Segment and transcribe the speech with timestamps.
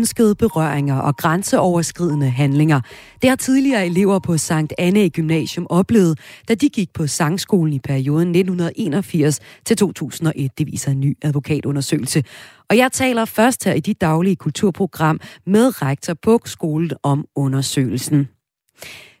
[0.00, 2.80] Uønskede berøringer og grænseoverskridende handlinger.
[3.22, 6.18] Det har tidligere elever på Sankt Anne Gymnasium oplevet,
[6.48, 10.58] da de gik på sangskolen i perioden 1981 til 2001.
[10.58, 12.24] Det viser en ny advokatundersøgelse.
[12.70, 18.28] Og jeg taler først her i dit daglige kulturprogram med rektor på skolen om undersøgelsen.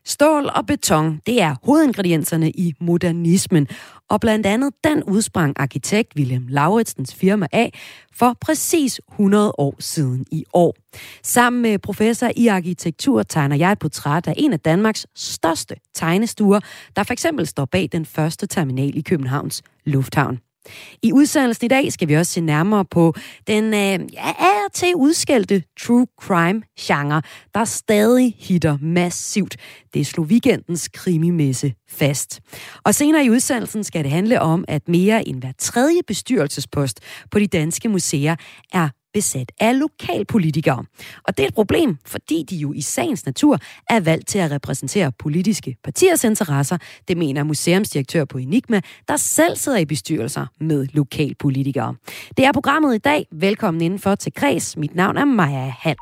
[0.04, 3.68] Stål og beton, det er hovedingredienserne i modernismen,
[4.10, 7.78] og blandt andet den udsprang arkitekt William Lauritsens firma af
[8.12, 10.76] for præcis 100 år siden i år.
[11.22, 16.60] Sammen med professor i arkitektur tegner jeg et portræt af en af Danmarks største tegnestuer,
[16.96, 20.49] der for eksempel står bag den første terminal i Københavns Lufthavn.
[21.02, 23.14] I udsendelsen i dag skal vi også se nærmere på
[23.46, 27.22] den øh, ja, af og til udskældte true crime-genre,
[27.54, 29.56] der stadig hitter massivt.
[29.94, 32.40] Det slog weekendens krimimesse fast.
[32.84, 37.00] Og senere i udsendelsen skal det handle om, at mere end hver tredje bestyrelsespost
[37.30, 38.36] på de danske museer
[38.72, 40.84] er besat af lokalpolitikere.
[41.24, 43.58] Og det er et problem, fordi de jo i sagens natur
[43.90, 46.78] er valgt til at repræsentere politiske partiers interesser.
[47.08, 51.94] Det mener museumsdirektør på Enigma, der selv sidder i bestyrelser med lokalpolitikere.
[52.36, 53.26] Det er programmet i dag.
[53.32, 54.76] Velkommen indenfor til Kreds.
[54.76, 55.96] Mit navn er Maja Hall.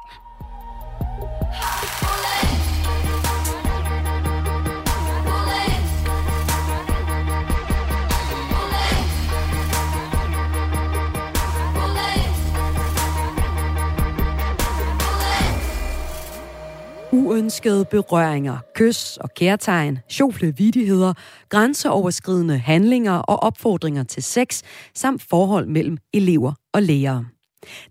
[17.39, 21.13] Uønskede berøringer, kys og kærtegn, sjofle vidigheder,
[21.49, 24.63] grænseoverskridende handlinger og opfordringer til sex,
[24.95, 27.25] samt forhold mellem elever og lærere.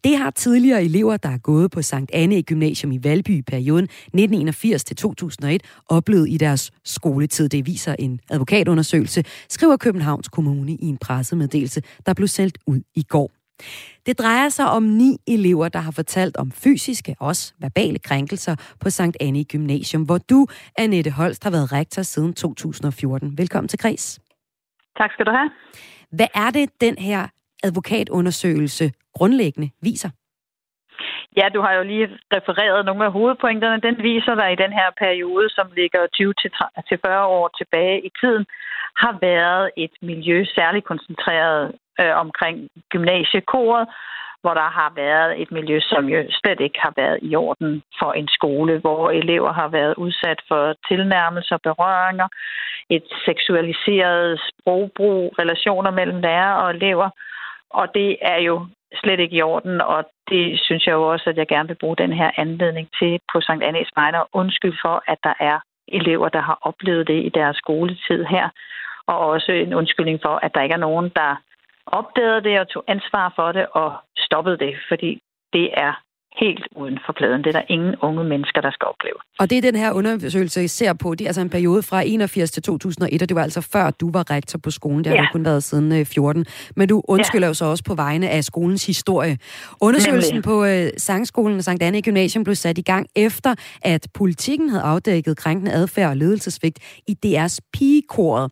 [0.03, 3.88] Det har tidligere elever, der er gået på Sankt Anne Gymnasium i Valby i perioden
[4.17, 5.57] 1981-2001,
[5.89, 7.50] oplevet i deres skoletid.
[7.50, 13.03] Det viser en advokatundersøgelse, skriver Københavns Kommune i en pressemeddelelse, der blev sendt ud i
[13.03, 13.36] går.
[14.06, 18.90] Det drejer sig om ni elever, der har fortalt om fysiske, også verbale krænkelser på
[18.90, 20.47] Sankt Anne Gymnasium, hvor du,
[20.78, 23.38] Annette Holst, har været rektor siden 2014.
[23.38, 24.19] Velkommen til Græs.
[24.97, 25.50] Tak skal du have.
[26.12, 27.28] Hvad er det, den her
[27.63, 30.09] advokatundersøgelse grundlæggende viser?
[31.39, 32.07] Ja, du har jo lige
[32.38, 33.81] refereret nogle af hovedpointerne.
[33.88, 36.01] Den viser dig i den her periode, som ligger
[37.13, 38.45] 20-40 år tilbage i tiden,
[39.03, 43.87] har været et miljø særligt koncentreret øh, omkring gymnasiekoret,
[44.41, 48.11] hvor der har været et miljø, som jo slet ikke har været i orden for
[48.13, 52.27] en skole, hvor elever har været udsat for tilnærmelser og berøringer,
[52.89, 57.09] et seksualiseret sprogbrug, relationer mellem lærer og elever,
[57.69, 61.37] og det er jo slet ikke i orden, og det synes jeg jo også, at
[61.37, 64.17] jeg gerne vil bruge den her anledning til på Sankt Annes vegne.
[64.33, 68.49] Undskyld for, at der er elever, der har oplevet det i deres skoletid her,
[69.07, 71.35] og også en undskyldning for, at der ikke er nogen, der
[71.85, 75.22] opdagede det og tog ansvar for det og stoppede det, fordi
[75.53, 75.94] det er
[76.39, 77.43] helt uden for pladen.
[77.43, 79.17] Det er der ingen unge mennesker, der skal opleve.
[79.39, 81.15] Og det er den her undersøgelse, I ser på.
[81.15, 84.11] Det er altså en periode fra 81 til 2001, og det var altså før du
[84.11, 85.03] var rektor på skolen.
[85.03, 85.21] Det har ja.
[85.21, 86.39] du kun været siden 14.
[86.39, 86.45] Øh,
[86.75, 87.49] Men du undskylder ja.
[87.49, 89.37] jo så også på vegne af skolens historie.
[89.81, 90.43] Undersøgelsen Nemlig.
[90.43, 94.83] på uh, Sangskolen og Sankt Anne Gymnasium blev sat i gang efter, at politikken havde
[94.83, 98.51] afdækket krænkende adfærd og ledelsesvigt i DR's pigekoret.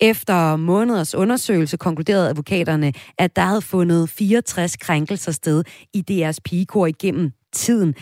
[0.00, 6.86] Efter måneders undersøgelse konkluderede advokaterne, at der havde fundet 64 krænkelser sted i DR's pigekor
[6.86, 7.23] igennem
[7.54, 7.94] tiden.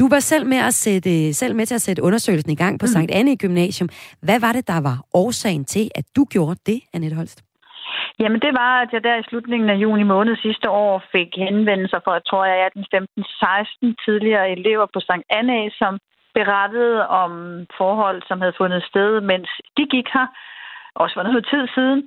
[0.00, 2.84] Du var selv med, at sætte, selv med til at sætte undersøgelsen i gang på
[2.84, 2.92] mm.
[2.94, 3.88] Sankt Anne Gymnasium.
[4.26, 7.38] Hvad var det, der var årsagen til, at du gjorde det, Annette Holst?
[8.20, 12.00] Jamen det var, at jeg der i slutningen af juni måned sidste år fik henvendelser
[12.06, 12.84] jeg tror jeg er den
[13.90, 15.98] 15-16 tidligere elever på Sankt Anne, som
[16.34, 17.32] berettede om
[17.80, 20.26] forhold, som havde fundet sted, mens de gik her
[20.94, 22.00] også for noget tid siden.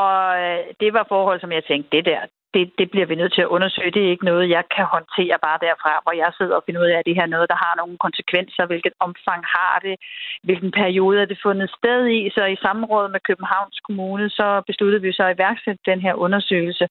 [0.00, 2.20] Og øh, det var forhold, som jeg tænkte, det der,
[2.54, 3.90] det, det bliver vi nødt til at undersøge.
[3.90, 6.90] Det er ikke noget, jeg kan håndtere bare derfra, hvor jeg sidder og finder ud
[6.92, 9.96] af, at det her noget, der har nogle konsekvenser, hvilket omfang har det,
[10.42, 12.30] hvilken periode er det fundet sted i.
[12.36, 16.88] Så i samråd med Københavns Kommune, så besluttede vi så at iværksætte den her undersøgelse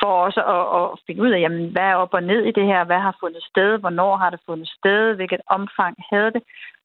[0.00, 2.66] for også at, at finde ud af, jamen, hvad er op og ned i det
[2.66, 6.42] her, hvad har fundet sted, hvornår har det fundet sted, hvilket omfang havde det.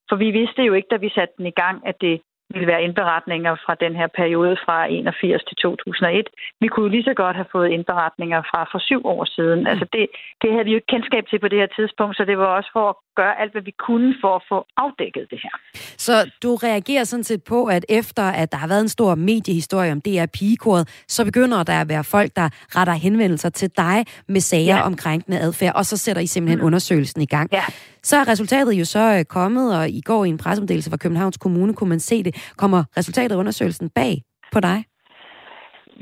[0.09, 2.21] For vi vidste jo ikke, da vi satte den i gang, at det
[2.53, 6.27] ville være indberetninger fra den her periode fra 81 til 2001.
[6.59, 9.67] Vi kunne lige så godt have fået indberetninger fra for syv år siden.
[9.67, 10.07] Altså det,
[10.41, 12.69] det havde vi jo ikke kendskab til på det her tidspunkt, så det var også
[12.73, 15.55] for at gøre alt, hvad vi kunne for at få afdækket det her.
[15.97, 19.91] Så du reagerer sådan set på, at efter at der har været en stor mediehistorie
[19.91, 24.41] om DR Pigekoret, så begynder der at være folk, der retter henvendelser til dig med
[24.41, 24.81] sager ja.
[24.81, 26.65] om krænkende adfærd, og så sætter I simpelthen mm.
[26.65, 27.49] undersøgelsen i gang.
[27.51, 27.63] Ja.
[28.03, 31.37] Så er resultatet jo så øh, kommet, og i går i en pressemeddelelse fra Københavns
[31.37, 32.53] Kommune kunne man se det.
[32.57, 34.85] Kommer resultatet af undersøgelsen bag på dig?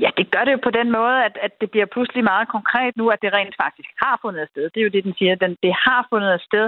[0.04, 2.92] Ja, det gør det jo på den måde, at, at det bliver pludselig meget konkret
[2.96, 4.64] nu, at det rent faktisk har fundet sted.
[4.72, 5.34] Det er jo det, den siger.
[5.44, 6.66] Den, det har fundet sted,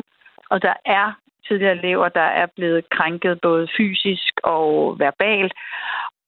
[0.53, 1.07] og der er
[1.47, 5.53] tidligere elever, der er blevet krænket både fysisk og verbalt.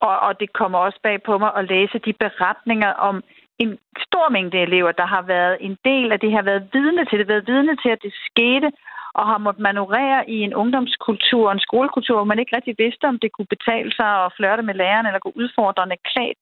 [0.00, 3.22] Og, og det kommer også bag på mig at læse de beretninger om
[3.58, 7.18] en stor mængde elever, der har været en del af det, har været vidne til
[7.18, 8.72] det, været vidne til, at det skete,
[9.18, 13.18] og har måttet manøvrere i en ungdomskultur, en skolekultur, hvor man ikke rigtig vidste, om
[13.18, 16.38] det kunne betale sig at flørte med læreren eller gå udfordrende klædt.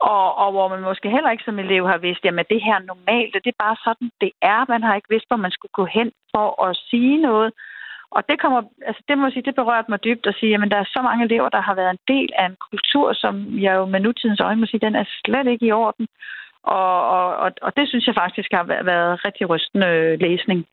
[0.00, 2.88] Og, og hvor man måske heller ikke som elev har vidst, at det her er
[2.92, 4.64] normalt, og det er bare sådan, det er.
[4.68, 7.52] Man har ikke vidst, hvor man skulle gå hen for at sige noget.
[8.10, 10.76] Og det kommer, altså det må sige, det berørte mig dybt at sige, at der
[10.76, 13.34] er så mange elever, der har været en del af en kultur, som
[13.64, 16.06] jeg jo med nutidens øjne må sige, den er slet ikke i orden.
[16.66, 20.66] Og, og, og det synes jeg faktisk har været rigtig rystende læsning.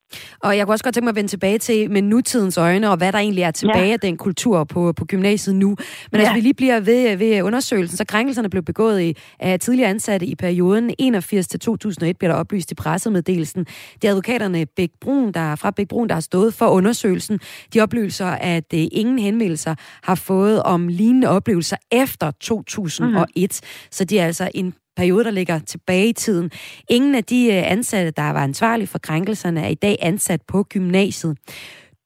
[0.44, 2.98] Og jeg kunne også godt tænke mig at vende tilbage til med nutidens øjne, og
[2.98, 3.94] hvad der egentlig er tilbage ja.
[3.94, 5.68] af den kultur på, på gymnasiet nu.
[5.68, 5.78] Men
[6.14, 6.18] ja.
[6.20, 10.26] altså, vi lige bliver ved, ved undersøgelsen, så krænkelserne blev begået i, af tidligere ansatte
[10.26, 13.64] i perioden 81 til 2001, bliver der oplyst i pressemeddelelsen.
[14.02, 17.40] Det er advokaterne Bæk Brun, der, fra Bæk Brun, der har stået for undersøgelsen.
[17.74, 23.62] De oplyser, at uh, ingen henvendelser har fået om lignende oplevelser efter 2001.
[23.64, 23.68] Mm.
[23.92, 26.52] Så det er altså en periode, der ligger tilbage i tiden.
[26.90, 30.64] Ingen af de øh, ansatte, der var ansvarlige for krænkelserne, er i dag ansat på
[30.64, 31.38] gymnasiet.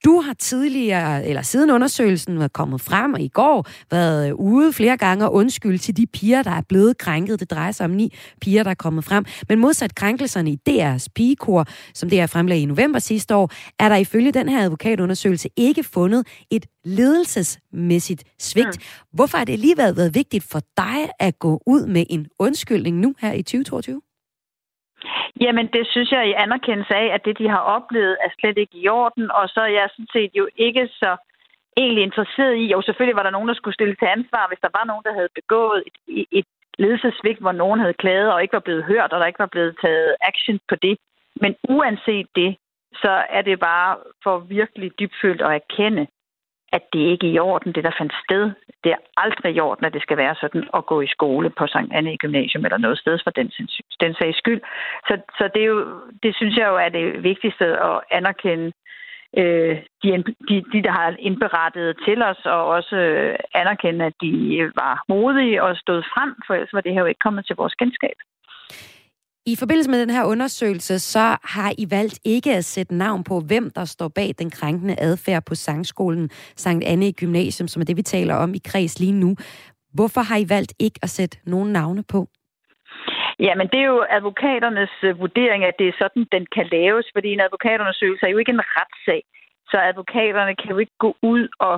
[0.04, 4.96] Du har tidligere, eller siden undersøgelsen var kommet frem, og i går været ude flere
[4.96, 7.40] gange og undskyld til de piger, der er blevet krænket.
[7.40, 9.24] Det drejer sig om ni piger, der er kommet frem.
[9.48, 13.88] Men modsat krænkelserne i DR's pigekor, som det er fremlagt i november sidste år, er
[13.88, 18.66] der ifølge den her advokatundersøgelse ikke fundet et ledelsesmæssigt svigt.
[18.66, 18.82] Mm.
[19.12, 23.14] Hvorfor har det alligevel været vigtigt for dig at gå ud med en undskyldning nu
[23.18, 24.00] her i 2022?
[25.40, 28.76] Jamen, det synes jeg i anerkendelse af, at det, de har oplevet, er slet ikke
[28.78, 31.16] i orden, og så er jeg sådan set jo ikke så
[31.76, 34.76] egentlig interesseret i, jo selvfølgelig var der nogen, der skulle stille til ansvar, hvis der
[34.78, 36.46] var nogen, der havde begået et, et
[36.78, 39.76] ledelsesvigt, hvor nogen havde klaget og ikke var blevet hørt, og der ikke var blevet
[39.84, 40.98] taget action på det.
[41.42, 42.56] Men uanset det,
[43.02, 46.06] så er det bare for virkelig dybfølt at erkende,
[46.72, 48.50] at det ikke er i orden, det der fandt sted.
[48.84, 51.66] Det er aldrig i orden, at det skal være sådan at gå i skole på
[51.66, 53.48] Sankt Anne Gymnasium eller noget sted for den,
[54.00, 54.60] den sags skyld.
[55.08, 58.72] Så, så det, er jo, det synes jeg jo er det vigtigste at anerkende
[59.36, 60.08] øh, de,
[60.48, 64.32] de, de, der har indberettet til os, og også øh, anerkende, at de
[64.74, 67.74] var modige og stod frem, for ellers var det her jo ikke kommet til vores
[67.74, 68.18] kendskab.
[69.52, 71.24] I forbindelse med den her undersøgelse, så
[71.54, 75.42] har I valgt ikke at sætte navn på, hvem der står bag den krænkende adfærd
[75.48, 76.28] på sangskolen
[76.64, 79.30] Sankt Anne Gymnasium, som er det, vi taler om i kreds lige nu.
[79.94, 82.20] Hvorfor har I valgt ikke at sætte nogen navne på?
[83.46, 87.28] Jamen, det er jo advokaternes øh, vurdering, at det er sådan, den kan laves, fordi
[87.32, 89.22] en advokatundersøgelse er jo ikke en retssag.
[89.70, 91.76] Så advokaterne kan jo ikke gå ud og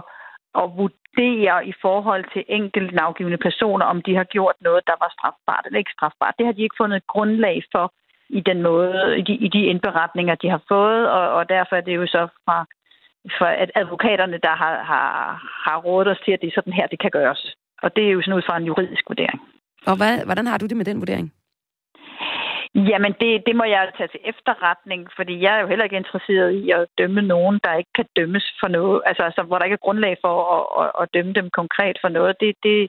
[0.55, 0.69] og
[1.17, 5.67] vurdere i forhold til enkelte navgivende personer, om de har gjort noget, der var strafbart
[5.67, 6.35] eller ikke strafbart.
[6.39, 7.93] Det har de ikke fundet grundlag for
[8.29, 11.81] i den måde, i de, i de indberetninger, de har fået, og, og derfor er
[11.81, 12.67] det jo så fra,
[13.39, 15.09] fra at advokaterne, der har, har,
[15.65, 17.57] har rådet os til, at det er sådan her, det kan gøres.
[17.83, 19.41] Og det er jo sådan ud fra en juridisk vurdering.
[19.87, 21.33] Og hvad, hvordan har du det med den vurdering?
[22.75, 26.51] Jamen, det, det må jeg tage til efterretning, fordi jeg er jo heller ikke interesseret
[26.53, 29.79] i at dømme nogen, der ikke kan dømmes for noget, altså, altså hvor der ikke
[29.81, 32.37] er grundlag for at, at, at dømme dem konkret for noget.
[32.41, 32.89] Det, det,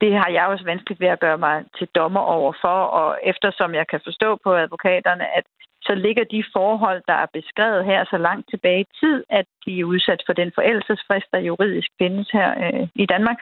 [0.00, 3.74] det har jeg også vanskeligt ved at gøre mig til dommer over for, og eftersom
[3.74, 5.44] jeg kan forstå på advokaterne, at
[5.88, 9.80] så ligger de forhold, der er beskrevet her, så langt tilbage i tid, at de
[9.80, 13.38] er udsat for den forældelsesfrist, der juridisk findes her øh, i Danmark.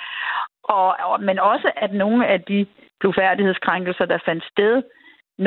[0.62, 2.66] Og, og, men også, at nogle af de
[3.00, 4.82] blufærdighedskrænkelser, der fandt sted,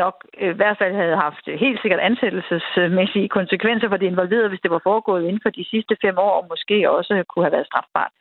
[0.01, 4.63] nok øh, i hvert fald havde haft helt sikkert ansættelsesmæssige konsekvenser for de involverede, hvis
[4.63, 7.69] det var foregået inden for de sidste fem år, og måske også kunne have været
[7.71, 8.13] strafbart.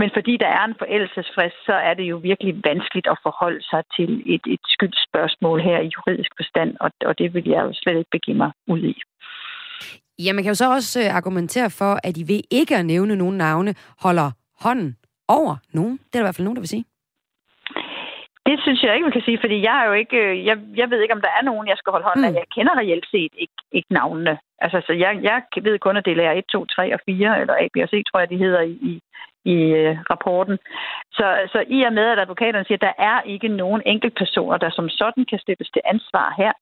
[0.00, 3.82] Men fordi der er en forældelsesfrist, så er det jo virkelig vanskeligt at forholde sig
[3.96, 7.98] til et, et skyldspørgsmål her i juridisk forstand, og, og det vil jeg jo slet
[7.98, 8.94] ikke begive mig ud i.
[10.18, 13.16] Ja, man kan jo så også øh, argumentere for, at I ved ikke at nævne
[13.16, 14.30] nogen navne, holder
[14.60, 14.96] hånden
[15.28, 15.92] over nogen.
[15.92, 16.84] Det er der i hvert fald nogen, der vil sige.
[18.46, 20.90] Det synes jeg ikke, man kan sige, fordi jeg er jo ikke, øh, jeg, jeg
[20.90, 22.30] ved ikke, om der er nogen, jeg skal holde hånden af.
[22.30, 22.36] Mm.
[22.36, 24.38] Jeg kender reelt set ikke, ikke navnene.
[24.58, 27.54] Altså, så jeg, jeg ved kun, at det er 1, 2, 3 og 4, eller
[27.54, 28.92] A, B og C, tror jeg, de hedder i, i,
[29.54, 30.58] i uh, rapporten.
[31.12, 34.70] Så, så i og med, at advokaterne siger, at der er ikke nogen enkeltpersoner, der
[34.70, 36.52] som sådan kan slippes til ansvar her,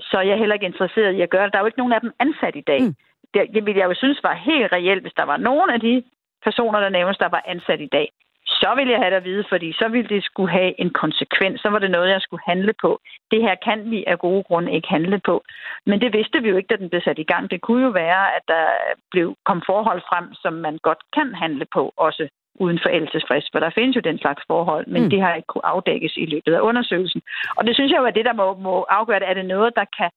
[0.00, 1.52] så er jeg heller ikke interesseret i at gøre det.
[1.52, 2.80] Der er jo ikke nogen af dem ansat i dag.
[2.82, 2.94] Mm.
[3.34, 6.02] det, det ville jeg jo synes var helt reelt, hvis der var nogen af de
[6.44, 8.08] personer, der nævnes, der var ansat i dag,
[8.46, 11.60] så ville jeg have det at vide, fordi så ville det skulle have en konsekvens.
[11.60, 13.00] Så var det noget, jeg skulle handle på.
[13.30, 15.44] Det her kan vi af gode grunde ikke handle på.
[15.86, 17.50] Men det vidste vi jo ikke, da den blev sat i gang.
[17.50, 18.66] Det kunne jo være, at der
[19.10, 22.28] blev kom forhold frem, som man godt kan handle på, også
[22.64, 25.10] uden forældelsesfrist, for der findes jo den slags forhold, men mm.
[25.10, 27.22] det har ikke kunne afdækkes i løbet af undersøgelsen.
[27.56, 29.28] Og det synes jeg jo er det, der må, må afgøre det.
[29.28, 30.10] Er det noget, der kan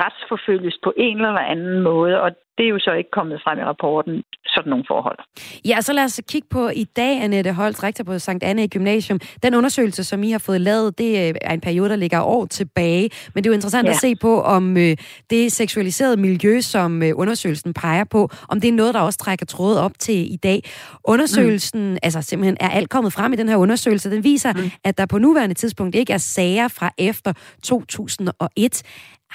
[0.00, 3.62] retsforfølges på en eller anden måde, og det er jo så ikke kommet frem i
[3.62, 5.18] rapporten, sådan nogle forhold.
[5.64, 9.20] Ja, så lad os kigge på i dag, Annette Holst, rektor på Sankt Anne Gymnasium.
[9.42, 12.46] Den undersøgelse, som I har fået lavet, det øh, er en periode, der ligger år
[12.46, 13.10] tilbage.
[13.34, 13.90] Men det er jo interessant ja.
[13.90, 14.96] at se på, om øh,
[15.30, 19.46] det seksualiserede miljø, som øh, undersøgelsen peger på, om det er noget, der også trækker
[19.46, 20.62] trådet op til i dag.
[21.04, 21.98] Undersøgelsen, mm.
[22.02, 24.10] altså simpelthen er alt kommet frem i den her undersøgelse.
[24.10, 24.70] Den viser, mm.
[24.84, 27.32] at der på nuværende tidspunkt ikke er sager fra efter
[27.62, 28.82] 2001.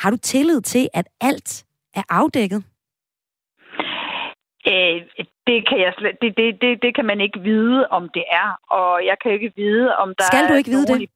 [0.01, 2.61] Har du tillid til, at alt er afdækket?
[4.71, 4.97] Øh,
[5.49, 8.49] det kan jeg slet, det, det, det, det kan man ikke vide, om det er.
[8.77, 11.09] Og jeg kan ikke vide, om der Skal du ikke vide det?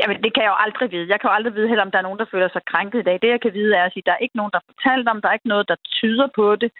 [0.00, 1.10] Jamen, det kan jeg jo aldrig vide.
[1.12, 3.06] Jeg kan jo aldrig vide heller, om der er nogen, der føler sig krænket i
[3.08, 3.18] dag.
[3.22, 5.08] Det, jeg kan vide, er at sige, at der er ikke nogen, der har fortalt
[5.08, 6.70] om, der er ikke noget, der tyder på det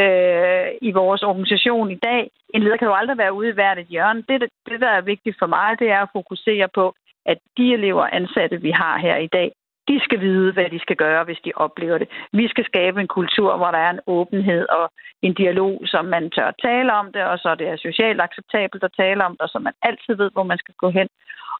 [0.00, 2.30] øh, i vores organisation i dag.
[2.54, 4.24] En leder kan jo aldrig være ude i hvert et hjørne.
[4.28, 4.36] Det,
[4.68, 6.94] det, der er vigtigt for mig, det er at fokusere på,
[7.26, 9.52] at de elever ansatte, vi har her i dag,
[9.90, 12.08] de skal vide, hvad de skal gøre, hvis de oplever det.
[12.32, 14.92] Vi skal skabe en kultur, hvor der er en åbenhed og
[15.22, 18.96] en dialog, som man tør tale om det, og så det er socialt acceptabelt at
[18.96, 21.08] tale om det, og så man altid ved, hvor man skal gå hen.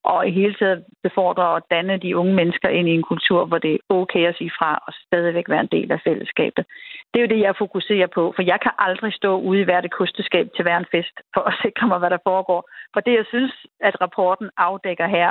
[0.03, 3.59] Og i hele tiden befordre og danne de unge mennesker ind i en kultur, hvor
[3.59, 6.65] det er okay at sige fra og stadigvæk være en del af fællesskabet.
[7.11, 9.85] Det er jo det, jeg fokuserer på, for jeg kan aldrig stå ude i hvert
[9.85, 12.71] et kosteskab til hver en fest for at sikre mig, hvad der foregår.
[12.93, 15.31] For det, jeg synes, at rapporten afdækker her,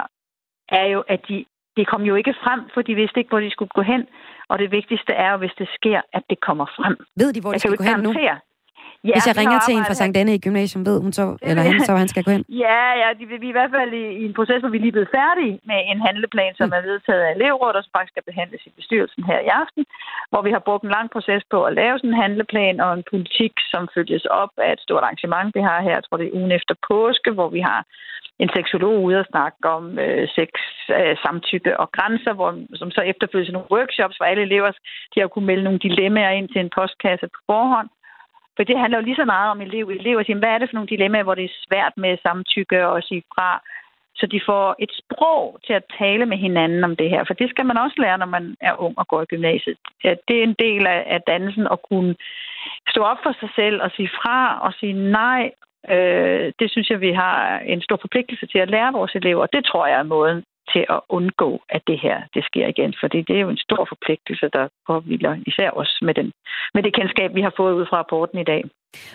[0.70, 1.46] er jo, at de
[1.80, 4.04] det kom jo ikke frem, for de vidste ikke, hvor de skulle gå hen.
[4.52, 6.96] Og det vigtigste er jo, hvis det sker, at det kommer frem.
[7.22, 8.12] Ved de, hvor de skal gå hen nu?
[9.10, 11.64] Ja, Hvis jeg ringer til en fra Sankt Anne i gymnasium, ved hun så, eller
[11.70, 12.44] han så, han skal gå hen?
[12.66, 14.86] Ja, ja de, vi er i hvert fald i, i en proces, hvor vi er
[14.86, 16.78] lige blevet færdige med en handleplan, som mm.
[16.78, 19.84] er vedtaget af elevrådet, og som faktisk skal behandles i bestyrelsen her i aften,
[20.32, 23.06] hvor vi har brugt en lang proces på at lave sådan en handleplan og en
[23.12, 26.38] politik, som følges op af et stort arrangement, vi har her, jeg tror det er
[26.40, 27.80] ugen efter påske, hvor vi har
[28.39, 30.50] en seksolog ude og snakke om øh, sex,
[30.98, 34.72] øh, samtykke og grænser, hvor, som så efterfølgende nogle workshops, hvor alle elever
[35.15, 37.89] de har kunne melde nogle dilemmaer ind til en postkasse på forhånd.
[38.55, 39.86] For det handler jo lige så meget om elev.
[39.89, 43.03] Elever siger, hvad er det for nogle dilemmaer, hvor det er svært med samtykke og
[43.03, 43.62] sige fra,
[44.19, 47.24] så de får et sprog til at tale med hinanden om det her.
[47.27, 49.77] For det skal man også lære, når man er ung og går i gymnasiet.
[50.03, 52.15] Det er en del af dannelsen at kunne
[52.89, 55.51] stå op for sig selv og sige fra og sige nej
[55.90, 59.46] Øh, det synes jeg, vi har en stor forpligtelse til at lære vores elever.
[59.46, 60.44] Det tror jeg er måden
[60.74, 62.94] til at undgå, at det her det sker igen.
[63.00, 66.32] Fordi det er jo en stor forpligtelse, der påviler især os med, den,
[66.74, 68.64] med det kendskab, vi har fået ud fra rapporten i dag.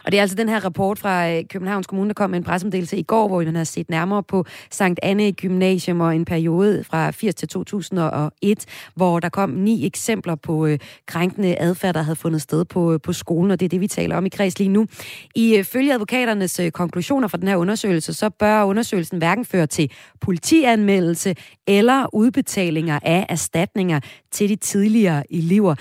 [0.04, 2.44] Og det er altså den her rapport fra øh, Københavns Kommune, der kom med en
[2.44, 6.84] pressemeddelelse i går, hvor man har set nærmere på Sankt Anne Gymnasium og en periode
[6.84, 8.64] fra 80 til 2001,
[8.94, 13.00] hvor der kom ni eksempler på øh, krænkende adfærd, der havde fundet sted på, øh,
[13.00, 14.86] på skolen, og det er det, vi taler om i kreds lige nu.
[15.34, 19.90] I følge advokaternes konklusioner fra den her undersøgelse, så bør undersøgelsen hverken føre til
[20.20, 21.34] politianmeldelse
[21.66, 24.00] eller udbetalinger af erstatninger
[24.32, 25.74] til de tidligere elever.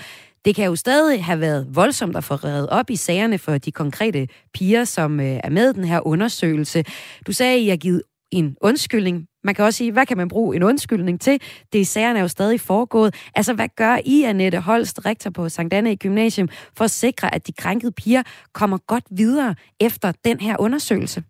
[0.44, 3.72] Det kan jo stadig have været voldsomt at få reddet op i sagerne for de
[3.72, 6.84] konkrete piger, som øh, er med i den her undersøgelse.
[7.26, 9.26] Du sagde, at I har givet en undskyldning.
[9.44, 11.32] Man kan også sige, hvad kan man bruge en undskyldning til?
[11.72, 13.30] Det i sagerne er jo stadig foregået.
[13.36, 17.34] Altså, hvad gør I, Annette Holst, rektor på Sankt Anne i Gymnasium, for at sikre,
[17.34, 18.22] at de krænkede piger
[18.54, 21.22] kommer godt videre efter den her undersøgelse?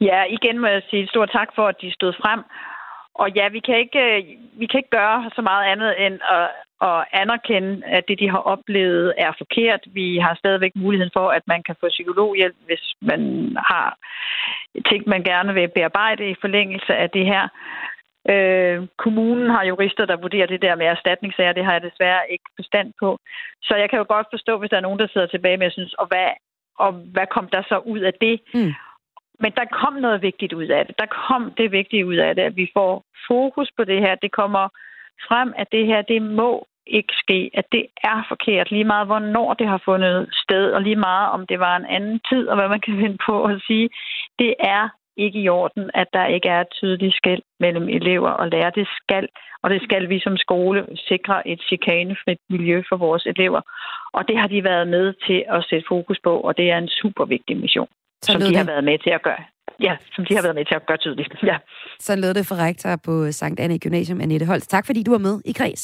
[0.00, 2.40] Ja, igen må jeg sige stort tak for, at de stod frem.
[3.14, 4.22] Og ja, vi kan ikke, øh,
[4.60, 6.48] vi kan ikke gøre så meget andet end at,
[6.82, 9.80] at anerkende, at det, de har oplevet, er forkert.
[9.86, 13.20] Vi har stadigvæk muligheden for, at man kan få psykologhjælp, hvis man
[13.56, 13.98] har
[14.88, 17.48] ting, man gerne vil bearbejde i forlængelse af det her.
[18.32, 21.52] Øh, kommunen har jurister, der vurderer det der med erstatningssager.
[21.52, 23.18] Det har jeg desværre ikke forstand på.
[23.62, 25.72] Så jeg kan jo godt forstå, hvis der er nogen, der sidder tilbage med og
[25.72, 26.28] synes, og hvad,
[26.78, 28.40] og hvad kom der så ud af det?
[28.54, 28.72] Mm.
[29.40, 30.94] Men der kom noget vigtigt ud af det.
[30.98, 34.14] Der kom det vigtige ud af det, at vi får fokus på det her.
[34.14, 34.68] Det kommer
[35.28, 39.54] frem, at det her, det må ikke ske, at det er forkert, lige meget hvornår
[39.54, 42.68] det har fundet sted, og lige meget om det var en anden tid, og hvad
[42.68, 43.88] man kan finde på at sige.
[44.38, 48.48] Det er ikke i orden, at der ikke er et tydeligt skæld mellem elever og
[48.48, 48.72] lærere.
[48.74, 49.28] Det skal,
[49.62, 53.60] og det skal vi som skole sikre et chikanefrit miljø for vores elever.
[54.12, 56.88] Og det har de været med til at sætte fokus på, og det er en
[56.88, 57.88] super vigtig mission.
[58.22, 59.44] Så som de har været med til at gøre.
[59.80, 61.34] Ja, som de har været med til at gøre tydeligt.
[61.42, 61.56] Ja.
[62.06, 64.70] Så lød det for rektor på Sankt Anne Gymnasium, Annette Holst.
[64.70, 65.82] Tak fordi du var med i Kreds.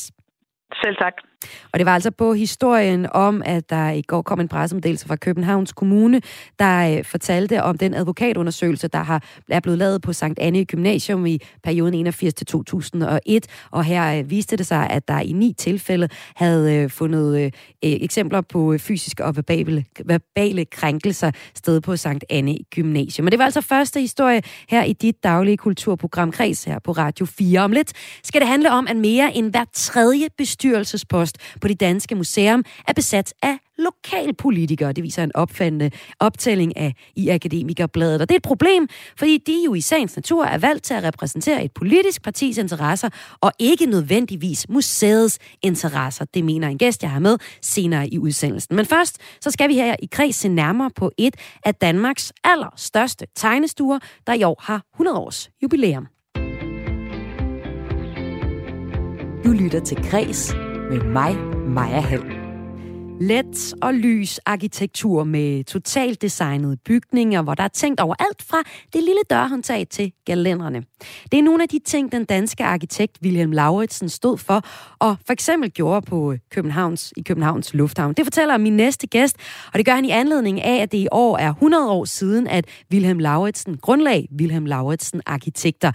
[0.83, 1.15] Selv tak.
[1.73, 5.17] Og det var altså på historien om, at der i går kom en pressemeddelelse fra
[5.17, 6.21] Københavns Kommune,
[6.59, 11.27] der øh, fortalte om den advokatundersøgelse, der har, er blevet lavet på Sankt Anne Gymnasium
[11.27, 13.47] i perioden 81 til 2001.
[13.71, 17.45] Og her øh, viste det sig, at der i ni tilfælde havde øh, fundet øh,
[17.45, 17.51] øh
[17.83, 23.25] eksempler på øh, fysiske og verbale, verbale krænkelser sted på Sankt Anne Gymnasium.
[23.25, 27.27] Men det var altså første historie her i dit daglige kulturprogram Kreds her på Radio
[27.27, 27.61] 4.
[27.61, 32.15] Om lidt skal det handle om, at mere end hver tredje bestyrelsespost på det danske
[32.15, 34.93] museum er besat af lokalpolitikere.
[34.93, 38.21] Det viser en opfandende optælling af i Akademikerbladet.
[38.21, 38.89] Og det er et problem,
[39.19, 43.09] fordi de jo i sagens natur er valgt til at repræsentere et politisk partis interesser,
[43.41, 46.25] og ikke nødvendigvis museets interesser.
[46.35, 48.77] Det mener en gæst, jeg har med senere i udsendelsen.
[48.77, 53.27] Men først, så skal vi her i kreds se nærmere på et af Danmarks allerstørste
[53.37, 56.07] tegnestuer, der i år har 100 års jubilæum.
[59.45, 60.55] Du lytter til Kres
[60.91, 61.37] med mig,
[61.67, 62.25] Maja Hall.
[63.21, 68.63] Let og lys arkitektur med totalt designede bygninger, hvor der er tænkt over alt fra
[68.93, 70.85] det lille dørhåndtag til galenderne.
[71.33, 74.63] Det er nogle af de ting, den danske arkitekt Wilhelm Lauritsen stod for,
[74.99, 78.15] og for eksempel gjorde på øh, Københavns, i Københavns Lufthavn.
[78.15, 79.37] Det fortæller min næste gæst,
[79.73, 82.47] og det gør han i anledning af, at det i år er 100 år siden,
[82.47, 85.93] at Wilhelm Lauritsen grundlag Wilhelm Lauritsen Arkitekter.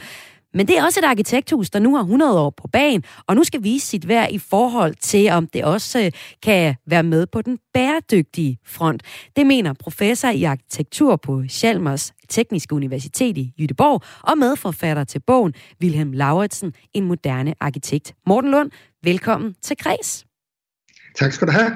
[0.53, 3.43] Men det er også et arkitekthus, der nu har 100 år på bagen, og nu
[3.43, 6.11] skal vise sit værd i forhold til, om det også øh,
[6.43, 9.03] kan være med på den bæredygtige front.
[9.35, 15.53] Det mener professor i arkitektur på Chalmers Tekniske Universitet i Jytteborg og medforfatter til bogen
[15.81, 18.13] Wilhelm Lauritsen, en moderne arkitekt.
[18.27, 18.71] Morten Lund,
[19.03, 20.25] velkommen til Kreds.
[21.15, 21.71] Tak skal du have.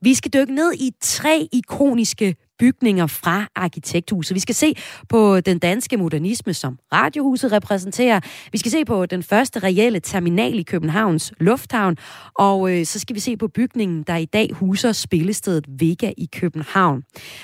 [0.00, 4.34] Vi skal dykke ned i tre ikoniske bygninger fra arkitekthuset.
[4.34, 4.74] Vi skal se
[5.08, 8.20] på den danske modernisme, som Radiohuset repræsenterer.
[8.52, 11.96] Vi skal se på den første reelle terminal i Københavns Lufthavn.
[12.34, 16.28] Og øh, så skal vi se på bygningen, der i dag huser spillestedet Vega i
[16.32, 17.02] København.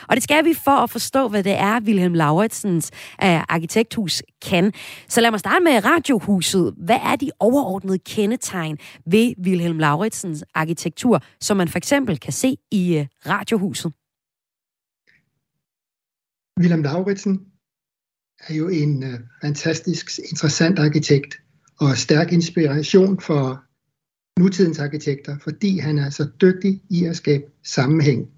[0.08, 2.90] Og det skal vi for at forstå, hvad det er, Wilhelm Lauritsens
[3.24, 4.72] øh, arkitekthus kan.
[5.08, 6.74] Så lad mig starte med Radiohuset.
[6.76, 12.56] Hvad er de overordnede kendetegn ved Wilhelm Lauritsens arkitektur, som man for eksempel kan se
[12.70, 13.92] i øh, Radiohuset?
[16.58, 17.40] Wilhelm Lauritsen
[18.48, 21.34] er jo en øh, fantastisk interessant arkitekt
[21.80, 23.62] og stærk inspiration for
[24.40, 28.28] nutidens arkitekter, fordi han er så dygtig i at skabe sammenhæng.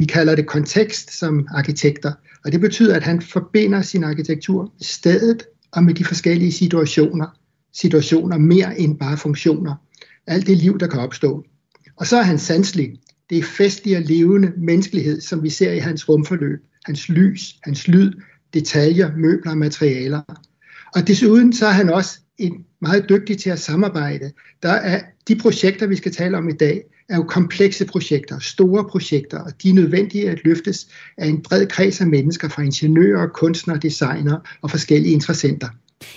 [0.00, 2.12] Vi kalder det kontekst som arkitekter,
[2.44, 5.42] og det betyder, at han forbinder sin arkitektur med stedet
[5.72, 7.26] og med de forskellige situationer.
[7.72, 9.74] Situationer mere end bare funktioner.
[10.26, 11.44] Alt det liv, der kan opstå.
[11.96, 13.00] Og så er han sanselig.
[13.30, 17.88] Det er festlig og levende menneskelighed, som vi ser i hans rumforløb hans lys, hans
[17.88, 18.12] lyd,
[18.54, 20.20] detaljer, møbler og materialer.
[20.94, 24.32] Og desuden så er han også en meget dygtig til at samarbejde.
[24.62, 28.84] Der er de projekter, vi skal tale om i dag, er jo komplekse projekter, store
[28.84, 33.26] projekter, og de er nødvendige at løftes af en bred kreds af mennesker fra ingeniører,
[33.26, 35.68] kunstnere, designer og forskellige interessenter.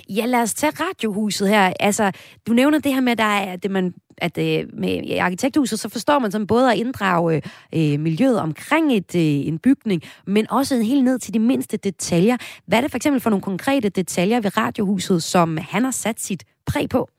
[0.10, 1.74] Ja, lad os tage radiohuset her.
[1.80, 2.12] Altså,
[2.48, 5.90] du nævner det her med, at, der er, det man, at øh, med arkitekthuset, så
[5.90, 7.42] forstår man som både at inddrage
[7.76, 12.38] øh, miljøet omkring et, øh, en bygning, men også helt ned til de mindste detaljer.
[12.68, 16.22] Hvad er det for eksempel for nogle konkrete detaljer ved radiohuset, som han har sat
[16.22, 17.10] sit præg på?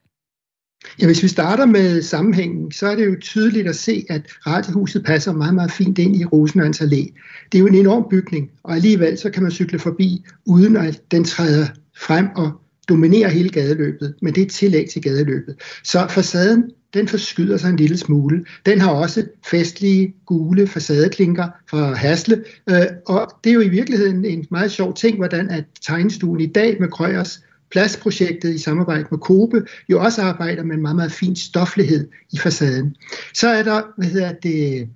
[1.00, 5.04] Ja, hvis vi starter med sammenhængen, så er det jo tydeligt at se, at radiohuset
[5.04, 7.12] passer meget, meget fint ind i Rosenørns Allé.
[7.52, 11.02] Det er jo en enorm bygning, og alligevel så kan man cykle forbi, uden at
[11.10, 12.50] den træder frem og
[12.88, 15.56] dominerer hele gadeløbet, men det er et tillæg til gadeløbet.
[15.84, 18.44] Så facaden, den forskyder sig en lille smule.
[18.66, 24.24] Den har også festlige, gule facadeklinker fra Hasle, øh, og det er jo i virkeligheden
[24.24, 29.18] en meget sjov ting, hvordan at tegnestuen i dag med Krøyers pladsprojektet i samarbejde med
[29.18, 32.96] Kobe jo også arbejder med en meget, meget fin stoflighed i facaden.
[33.34, 34.88] Så er der, hvad hedder det,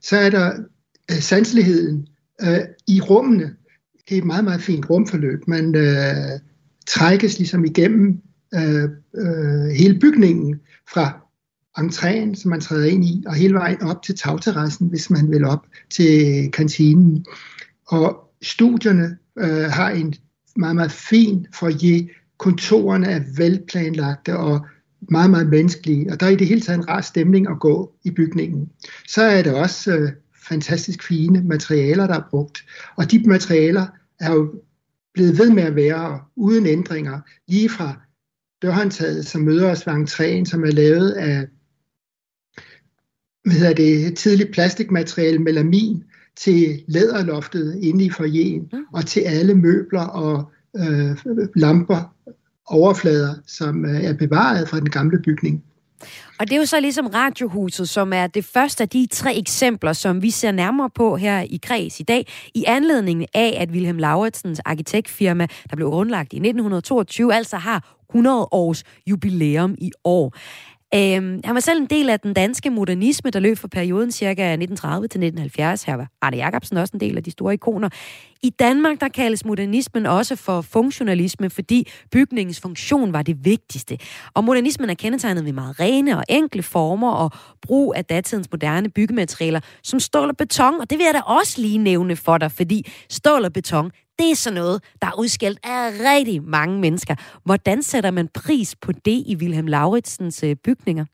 [0.00, 0.52] så er der
[1.10, 2.08] øh, sanseligheden
[2.42, 3.54] øh, i rummene.
[4.08, 5.48] Det er et meget, meget fint rumforløb.
[5.48, 6.40] Man øh,
[6.86, 8.22] trækkes ligesom igennem
[8.54, 10.60] øh, øh, hele bygningen
[10.92, 11.20] fra
[11.78, 15.44] entréen, som man træder ind i, og hele vejen op til tagterrassen, hvis man vil
[15.44, 17.24] op til kantinen.
[17.88, 20.14] Og studierne øh, har en
[20.56, 22.06] meget, meget fin foyer.
[22.38, 24.66] Kontorerne er velplanlagte og
[25.10, 27.92] meget, meget menneskelige, og der er i det hele taget en rar stemning at gå
[28.04, 28.68] i bygningen.
[29.08, 30.12] Så er det også øh,
[30.48, 32.64] fantastisk fine materialer, der er brugt,
[32.96, 33.86] og de materialer
[34.20, 34.62] er jo
[35.14, 38.00] blevet ved med at være uden ændringer, lige fra
[38.62, 41.46] dørhåndtaget, som møder os ved entréen, som er lavet af
[43.44, 46.04] hvad hedder det, tidligt plastikmateriale, melamin,
[46.36, 48.84] til læderloftet inde i forjen, mm.
[48.92, 51.16] og til alle møbler og øh,
[51.56, 52.14] lamper,
[52.66, 55.64] overflader, som øh, er bevaret fra den gamle bygning.
[56.38, 59.92] Og det er jo så ligesom Radiohuset, som er det første af de tre eksempler,
[59.92, 63.98] som vi ser nærmere på her i Kreds i dag, i anledning af, at Wilhelm
[63.98, 70.34] Lauritsens arkitektfirma, der blev grundlagt i 1922, altså har 100 års jubilæum i år.
[70.94, 74.24] Øhm, han var selv en del af den danske modernisme, der løb fra perioden ca.
[74.30, 75.82] 1930 til 1970.
[75.82, 77.88] Her var Arne Jacobsen også en del af de store ikoner.
[78.42, 83.98] I Danmark der kaldes modernismen også for funktionalisme, fordi bygningens funktion var det vigtigste.
[84.34, 87.30] Og modernismen er kendetegnet ved meget rene og enkle former og
[87.62, 90.80] brug af datidens moderne byggematerialer som stål og beton.
[90.80, 94.30] Og det vil jeg da også lige nævne for dig, fordi stål og beton, det
[94.30, 97.14] er sådan noget, der er udskældt af rigtig mange mennesker.
[97.44, 101.04] Hvordan sætter man pris på det i Wilhelm Lauritsens øh, bygninger?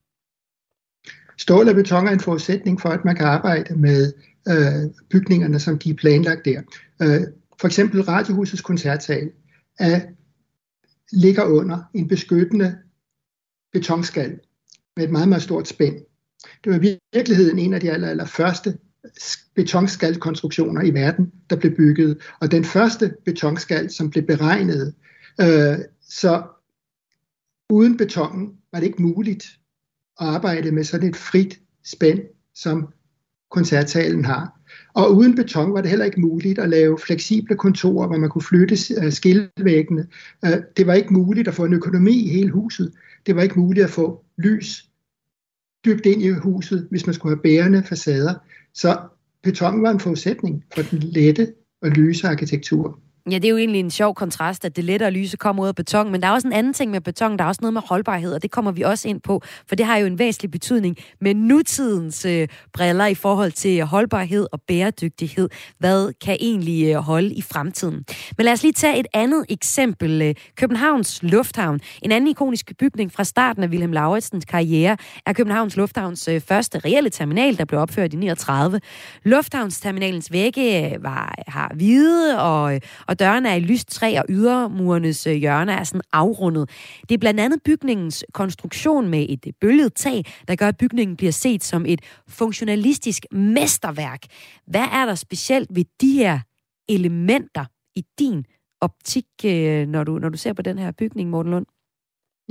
[1.38, 4.12] Stål og beton er en forudsætning for, at man kan arbejde med
[4.48, 6.62] øh, bygningerne, som de er planlagt der.
[7.02, 7.20] Øh,
[7.60, 9.30] for eksempel Radiohusets koncertsal
[9.78, 10.00] er,
[11.12, 12.78] ligger under en beskyttende
[13.72, 14.40] betonskal
[14.96, 15.96] med et meget, meget stort spænd.
[16.64, 18.78] Det var i virkeligheden en af de aller, aller første
[19.54, 22.18] betonskalkonstruktioner i verden, der blev bygget.
[22.40, 24.94] Og den første betonskal, som blev beregnet.
[25.40, 26.42] Øh, så
[27.70, 29.44] uden betonen var det ikke muligt
[30.20, 32.20] at arbejde med sådan et frit spænd,
[32.54, 32.88] som
[33.50, 34.60] koncertsalen har.
[34.94, 38.42] Og uden beton var det heller ikke muligt at lave fleksible kontorer, hvor man kunne
[38.42, 40.06] flytte øh, skilvæggene.
[40.44, 42.92] Øh, det var ikke muligt at få en økonomi i hele huset.
[43.26, 44.88] Det var ikke muligt at få lys
[45.84, 48.34] dybt ind i huset, hvis man skulle have bærende facader.
[48.74, 48.98] Så
[49.42, 53.00] beton var en forudsætning for den lette og lyse arkitektur.
[53.30, 55.74] Ja, det er jo egentlig en sjov kontrast, at det lettere lyse kommer ud af
[55.74, 57.82] beton, men der er også en anden ting med beton, der er også noget med
[57.88, 60.96] holdbarhed, og det kommer vi også ind på, for det har jo en væsentlig betydning
[61.20, 65.48] med nutidens øh, briller i forhold til holdbarhed og bæredygtighed.
[65.78, 68.04] Hvad kan egentlig øh, holde i fremtiden?
[68.36, 70.22] Men lad os lige tage et andet eksempel.
[70.22, 75.76] Øh, Københavns Lufthavn, en anden ikonisk bygning fra starten af Wilhelm Lauritsens karriere, er Københavns
[75.76, 78.80] Lufthavns øh, første reelle terminal, der blev opført i 39.
[79.22, 84.18] Lufthavnsterminalens vægge øh, var, har hvide og, øh, og og dørene er i lyst træ,
[84.18, 86.70] og ydermurenes øh, hjørne er sådan afrundet.
[87.08, 91.32] Det er blandt andet bygningens konstruktion med et bølget tag, der gør, at bygningen bliver
[91.32, 94.20] set som et funktionalistisk mesterværk.
[94.66, 96.40] Hvad er der specielt ved de her
[96.88, 97.64] elementer
[97.96, 98.44] i din
[98.80, 101.66] optik, øh, når du, når du ser på den her bygning, Morten Lund?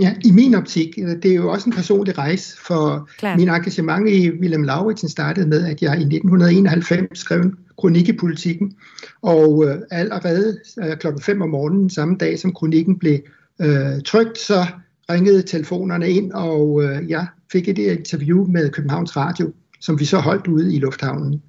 [0.01, 3.37] Ja, i min optik, øh, det er jo også en personlig rejse, for Klar.
[3.37, 8.17] min engagement i William Lauritsen startede med, at jeg i 1991 skrev en kronik i
[8.17, 8.73] politikken,
[9.21, 13.19] og øh, allerede øh, klokken 5 om morgenen samme dag, som kronikken blev
[13.61, 14.65] øh, trygt, så
[15.11, 20.17] ringede telefonerne ind, og øh, jeg fik et interview med Københavns Radio, som vi så
[20.17, 21.41] holdt ude i lufthavnen.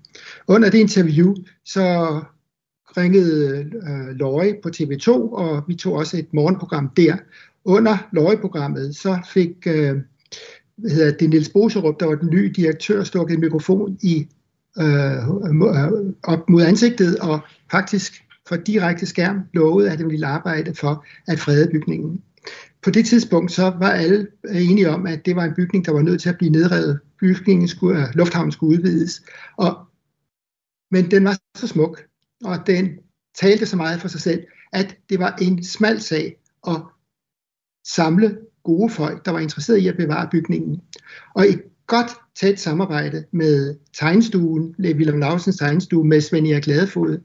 [0.49, 2.21] Under det interview, så
[2.97, 7.17] ringede øh, Løje på TV2, og vi tog også et morgenprogram der,
[7.65, 9.97] under løjeprogrammet, så fik øh,
[10.77, 14.29] hvad hedder det, Niels Boserup, der var den nye direktør, stukket en mikrofon i,
[14.79, 20.75] øh, øh op mod ansigtet, og faktisk for direkte skærm lovede, at han ville arbejde
[20.75, 22.23] for at frede bygningen.
[22.83, 26.03] På det tidspunkt så var alle enige om, at det var en bygning, der var
[26.03, 27.01] nødt til at blive nedrevet.
[27.21, 29.23] Bygningen skulle, uh, lufthavnen skulle udvides.
[29.57, 29.79] Og,
[30.91, 32.03] men den var så smuk,
[32.45, 32.91] og den
[33.41, 36.83] talte så meget for sig selv, at det var en smal sag at
[37.87, 40.81] samle gode folk, der var interesseret i at bevare bygningen.
[41.35, 47.19] Og et godt tæt samarbejde med tegnestuen, Willem Lausens tegnestue, med Svend Erik Gladefod,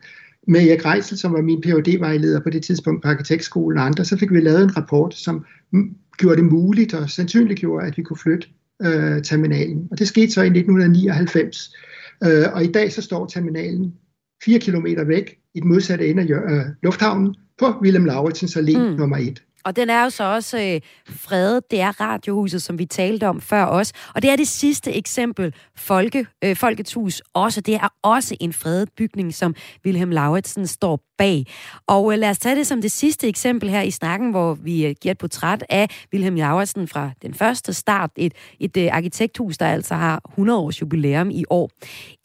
[0.47, 4.05] med Erik Reisel, som var min phd vejleder på det tidspunkt på Arkitektskolen og andre,
[4.05, 5.45] så fik vi lavet en rapport, som
[6.17, 8.47] gjorde det muligt og sandsynliggjorde, at vi kunne flytte
[8.81, 9.87] øh, terminalen.
[9.91, 11.75] Og det skete så i 1999.
[12.23, 13.93] Øh, og i dag så står terminalen
[14.45, 18.95] 4 km væk i den modsatte ende af øh, lufthavnen på Willem Lauritsens Allé mm.
[18.95, 19.43] nummer 1.
[19.65, 21.71] Og den er jo så også øh, fredet.
[21.71, 23.93] Det er Radiohuset, som vi talte om før også.
[24.15, 27.61] Og det er det sidste eksempel, Folke, øh, Folkets Hus også.
[27.61, 31.45] Det er også en fredet bygning, som Wilhelm Lauritsen står bag.
[31.87, 34.85] Og øh, lad os tage det som det sidste eksempel her i snakken, hvor vi
[34.85, 38.11] øh, giver et portræt af Wilhelm Lauritsen fra den første start.
[38.15, 41.69] Et, et øh, arkitekthus, der altså har 100 års jubilæum i år.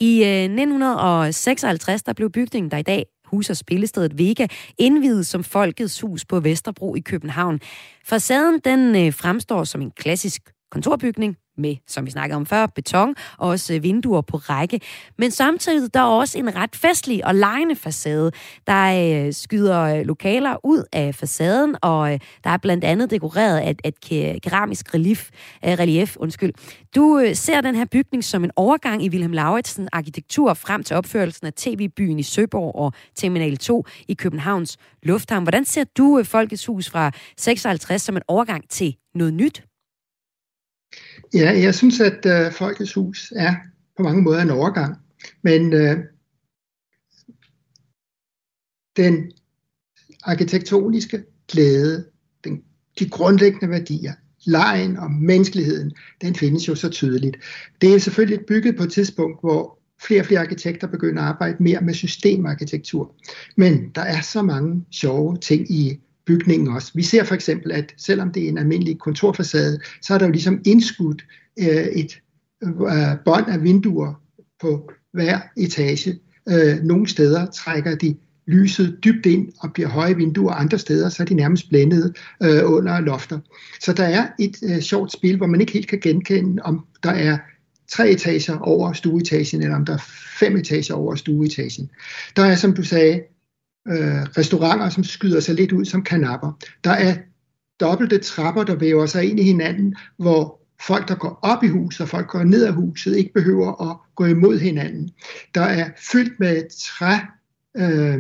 [0.01, 4.47] I øh, 1956, der blev bygningen, der i dag huser spillestedet Vega,
[4.79, 7.61] indvidet som Folkets Hus på Vesterbro i København.
[8.05, 13.15] Facaden den øh, fremstår som en klassisk kontorbygning med, som vi snakkede om før, beton
[13.39, 14.81] og også øh, vinduer på række.
[15.19, 18.33] Men samtidig der er også en ret festlig og lejende facade.
[18.67, 23.59] Der øh, skyder øh, lokaler ud af facaden, og øh, der er blandt andet dekoreret
[23.59, 25.31] af et, et keramisk relief,
[25.65, 26.17] øh, relief.
[26.17, 26.53] Undskyld.
[26.95, 30.97] Du øh, ser den her bygning som en overgang i Wilhelm Lauritsen arkitektur frem til
[30.97, 35.43] opførelsen af TV-byen i Søborg og Terminal 2 i Københavns Lufthavn.
[35.43, 39.65] Hvordan ser du øh, Folkets Hus fra 56 som en overgang til noget nyt?
[41.35, 43.55] Ja, jeg synes, at øh, Folkets Hus er
[43.97, 44.97] på mange måder en overgang.
[45.43, 45.97] Men øh,
[48.97, 49.33] den
[50.25, 52.07] arkitektoniske glæde,
[52.45, 52.63] den,
[52.99, 54.13] de grundlæggende værdier,
[54.45, 57.37] lejen og menneskeligheden, den findes jo så tydeligt.
[57.81, 61.63] Det er selvfølgelig bygget på et tidspunkt, hvor flere og flere arkitekter begynder at arbejde
[61.63, 63.15] mere med systemarkitektur.
[63.57, 66.93] Men der er så mange sjove ting i bygningen også.
[66.95, 70.33] Vi ser for eksempel, at selvom det er en almindelig kontorfacade, så er der jo
[70.33, 71.25] ligesom indskudt
[71.59, 72.21] øh, et
[72.63, 72.71] øh,
[73.25, 74.23] bånd af vinduer
[74.61, 76.19] på hver etage.
[76.49, 81.23] Øh, nogle steder trækker de lyset dybt ind og bliver høje vinduer, andre steder så
[81.23, 83.39] er de nærmest blændet øh, under lofter.
[83.81, 87.11] Så der er et øh, sjovt spil, hvor man ikke helt kan genkende, om der
[87.11, 87.39] er
[87.89, 90.05] tre etager over stueetagen, eller om der er
[90.39, 91.91] fem etager over stueetagen.
[92.37, 93.21] Der er, som du sagde,
[93.89, 96.53] øh, restauranter, som skyder sig lidt ud som kanapper.
[96.85, 97.15] Der er
[97.81, 102.01] dobbelte trapper, der væver sig ind i hinanden, hvor folk, der går op i huset,
[102.01, 105.11] og folk, der går ned af huset, ikke behøver at gå imod hinanden.
[105.55, 107.17] Der er fyldt med træ
[107.77, 108.19] øh,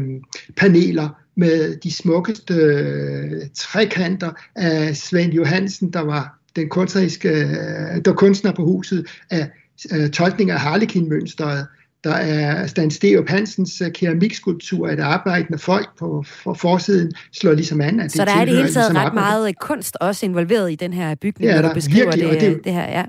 [0.56, 8.12] paneler med de smukkeste øh, trekanter af Svend Johansen, der var den kunstneriske, øh, der
[8.12, 9.50] kunstner på huset, af
[9.92, 11.66] øh, tolkning af Harlekin-mønstret.
[12.04, 17.80] Der er Stan Steo Hansens øh, keramikskulptur, et arbejdende folk på for forsiden slår ligesom
[17.80, 18.00] an.
[18.00, 20.72] At Så det der er det hele taget ligesom ret meget øh, kunst også involveret
[20.72, 22.90] i den her bygning, ja, når du beskriver virkelig, det, det, det her.
[22.90, 23.04] Ja.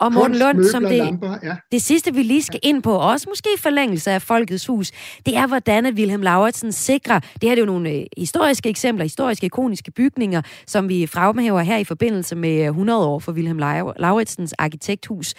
[0.00, 1.56] Og Morten Lund, møbler, som det, lamper, ja.
[1.72, 4.90] det sidste, vi lige skal ind på, også måske i forlængelse af Folkets Hus,
[5.26, 9.04] det er, hvordan at Wilhelm Lauritsen sikrer, det her er jo nogle øh, historiske eksempler,
[9.04, 13.58] historiske ikoniske bygninger, som vi fremhæver her i forbindelse med 100 år for Wilhelm
[13.98, 15.34] Lauritsens arkitekthus.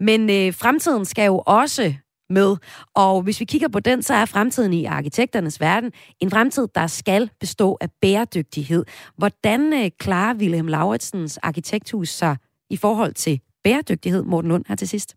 [0.00, 1.94] Men øh, fremtiden skal jo også
[2.30, 2.56] med.
[2.94, 6.86] Og hvis vi kigger på den, så er fremtiden i arkitekternes verden en fremtid, der
[6.86, 8.84] skal bestå af bæredygtighed.
[9.16, 12.36] Hvordan øh, klarer Wilhelm Lauritsens arkitekthus sig
[12.70, 15.14] i forhold til bæredygtighed, Morten Lund, her til sidst?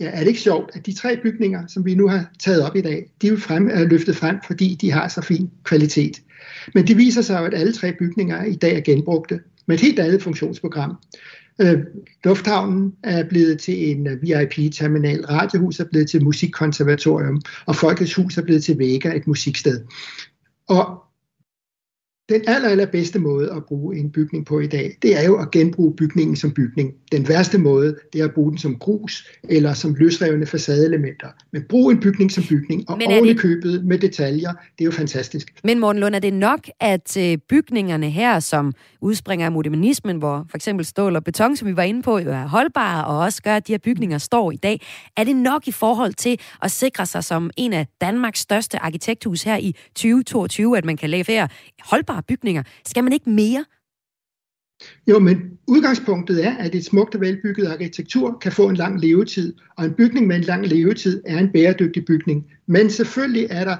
[0.00, 2.76] Ja, er det ikke sjovt, at de tre bygninger, som vi nu har taget op
[2.76, 6.22] i dag, de er, frem, er løftet frem, fordi de har så fin kvalitet.
[6.74, 9.80] Men det viser sig jo, at alle tre bygninger i dag er genbrugte med et
[9.80, 10.96] helt andet funktionsprogram.
[11.60, 11.78] Øh,
[12.24, 18.38] lufthavnen er blevet til en øh, VIP-terminal, Radiohus er blevet til musikkonservatorium, og Folkets Hus
[18.38, 19.80] er blevet til Vega, et musiksted.
[20.68, 21.01] Og
[22.32, 25.50] den aller, allerbedste måde at bruge en bygning på i dag, det er jo at
[25.50, 26.92] genbruge bygningen som bygning.
[27.12, 31.28] Den værste måde, det er at bruge den som grus eller som løsrevne facadeelementer.
[31.52, 33.40] Men brug en bygning som bygning, og oven det...
[33.40, 35.54] købet med detaljer, det er jo fantastisk.
[35.64, 40.46] Men Morten Lund, er det nok, at øh, bygningerne her, som udspringer af modernismen, hvor
[40.50, 43.42] for eksempel stål og beton, som vi var inde på, jo er holdbare, og også
[43.42, 44.80] gør, at de her bygninger står i dag,
[45.16, 49.42] er det nok i forhold til at sikre sig som en af Danmarks største arkitekthus
[49.42, 51.48] her i 2022, at man kan levere
[51.82, 52.62] holdbare holdbare bygninger.
[52.86, 53.64] Skal man ikke mere?
[55.06, 59.54] Jo, men udgangspunktet er, at et smukt og velbygget arkitektur kan få en lang levetid,
[59.76, 62.46] og en bygning med en lang levetid er en bæredygtig bygning.
[62.66, 63.76] Men selvfølgelig er der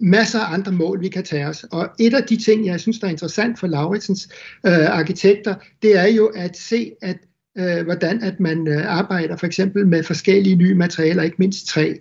[0.00, 1.64] masser af andre mål, vi kan tage os.
[1.64, 4.28] Og et af de ting, jeg synes, der er interessant for Lauritsens
[4.66, 7.16] øh, arkitekter, det er jo at se, at
[7.58, 11.94] øh, hvordan at man øh, arbejder for eksempel med forskellige nye materialer, ikke mindst træ.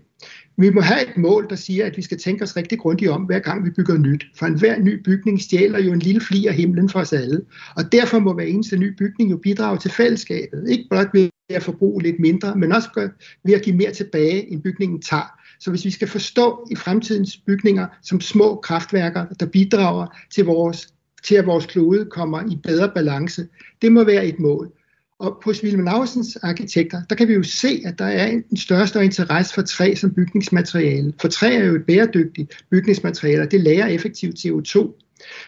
[0.57, 3.21] Vi må have et mål, der siger, at vi skal tænke os rigtig grundigt om,
[3.21, 4.25] hver gang vi bygger nyt.
[4.35, 7.41] For enhver ny bygning stjæler jo en lille fli af himlen for os alle.
[7.75, 10.69] Og derfor må hver eneste ny bygning jo bidrage til fællesskabet.
[10.69, 13.09] Ikke blot ved at forbruge lidt mindre, men også
[13.43, 15.39] ved at give mere tilbage, end bygningen tager.
[15.59, 20.93] Så hvis vi skal forstå i fremtidens bygninger som små kraftværker, der bidrager til, vores,
[21.23, 23.47] til at vores klode kommer i bedre balance,
[23.81, 24.71] det må være et mål.
[25.19, 28.87] Og hos Wilhelm Laursens arkitekter, der kan vi jo se, at der er en større
[28.87, 31.13] større interesse for træ som bygningsmateriale.
[31.21, 35.01] For træ er jo et bæredygtigt bygningsmateriale, og det lærer effektivt CO2.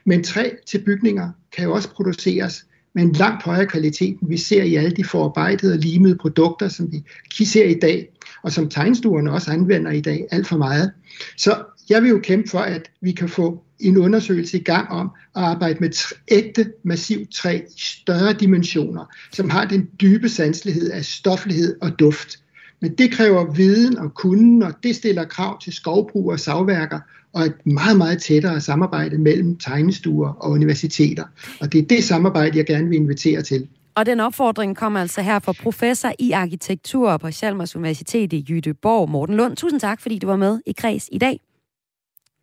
[0.06, 4.38] Men træ til bygninger kan jo også produceres med en langt højere kvalitet, end vi
[4.38, 6.92] ser i alle de forarbejdede og limede produkter, som
[7.38, 8.10] vi ser i dag,
[8.44, 10.92] og som tegnstuerne også anvender i dag alt for meget.
[11.38, 15.12] Så jeg vil jo kæmpe for, at vi kan få en undersøgelse i gang om
[15.36, 21.06] at arbejde med ægte, massivt træ i større dimensioner, som har den dybe sanselighed af
[21.06, 22.40] stoflighed og duft.
[22.82, 27.00] Men det kræver viden og kunden, og det stiller krav til skovbrug og savværker,
[27.34, 31.24] og et meget, meget tættere samarbejde mellem tegnestuer og universiteter.
[31.62, 33.68] Og det er det samarbejde, jeg gerne vil invitere til.
[33.96, 39.10] Og den opfordring kommer altså her fra professor i arkitektur på Chalmers Universitet i Jytteborg,
[39.10, 39.56] Morten Lund.
[39.56, 41.40] Tusind tak, fordi du var med i Kreds i dag.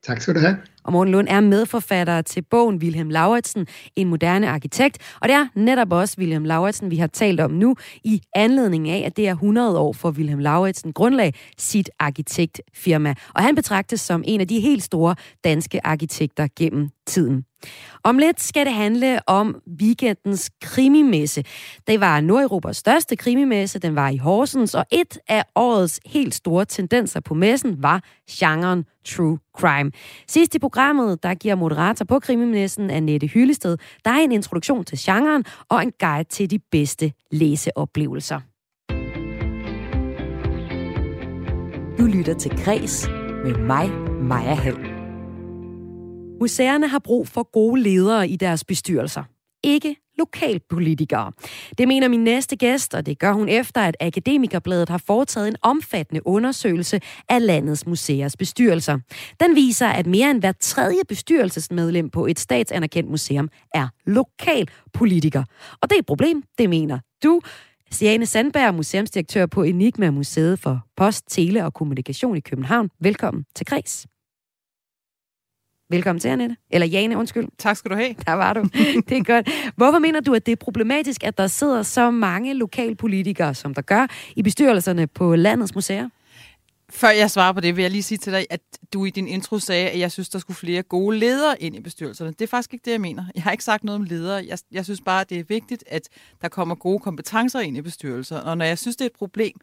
[0.06, 0.56] Tak skal du have.
[0.84, 3.66] Og Morten Lund er medforfatter til bogen Wilhelm Lauritsen,
[3.96, 4.98] en moderne arkitekt.
[5.20, 9.02] Og det er netop også Wilhelm Lauritsen, vi har talt om nu, i anledning af,
[9.06, 13.14] at det er 100 år for Wilhelm Lauritsen grundlag sit arkitektfirma.
[13.34, 17.44] Og han betragtes som en af de helt store danske arkitekter gennem tiden.
[18.04, 21.44] Om lidt skal det handle om weekendens krimimesse.
[21.86, 26.64] Det var Nordeuropas største krimimesse, den var i Horsens, og et af årets helt store
[26.64, 29.90] tendenser på messen var genren true crime.
[30.28, 34.98] Sidst i programmet, der giver moderator på krimimessen Annette Hyllested, der er en introduktion til
[35.00, 38.40] genren og en guide til de bedste læseoplevelser.
[41.98, 43.08] Du lytter til Græs
[43.44, 43.90] med mig,
[44.22, 44.78] Maja Hall.
[46.40, 49.33] Museerne har brug for gode ledere i deres bestyrelser.
[49.64, 51.32] Ikke lokalpolitikere.
[51.78, 55.56] Det mener min næste gæst, og det gør hun efter, at Akademikerbladet har foretaget en
[55.62, 58.98] omfattende undersøgelse af landets museers bestyrelser.
[59.40, 65.44] Den viser, at mere end hver tredje bestyrelsesmedlem på et statsanerkendt museum er lokalpolitiker.
[65.82, 67.40] Og det er et problem, det mener du.
[67.90, 72.90] Siane Sandberg, museumsdirektør på Enigma Museet for Post, Tele og Kommunikation i København.
[73.00, 74.06] Velkommen til Kreds.
[75.90, 76.56] Velkommen til, Annette.
[76.70, 77.48] Eller Jane, undskyld.
[77.58, 78.14] Tak skal du have.
[78.26, 78.62] Der var du.
[79.08, 79.48] Det er godt.
[79.76, 83.82] Hvorfor mener du, at det er problematisk, at der sidder så mange lokalpolitikere, som der
[83.82, 86.08] gør, i bestyrelserne på landets museer?
[86.90, 88.60] Før jeg svarer på det, vil jeg lige sige til dig, at
[88.92, 91.80] du i din intro sagde, at jeg synes, der skulle flere gode ledere ind i
[91.80, 92.30] bestyrelserne.
[92.30, 93.24] Det er faktisk ikke det, jeg mener.
[93.34, 94.44] Jeg har ikke sagt noget om ledere.
[94.48, 96.08] Jeg, jeg synes bare, at det er vigtigt, at
[96.42, 98.40] der kommer gode kompetencer ind i bestyrelser.
[98.40, 99.60] Og når jeg synes, det er et problem,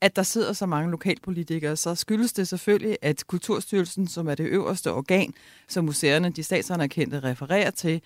[0.00, 4.44] at der sidder så mange lokalpolitikere, så skyldes det selvfølgelig, at Kulturstyrelsen, som er det
[4.46, 5.34] øverste organ,
[5.68, 8.02] som museerne, de statsanerkendte, refererer til,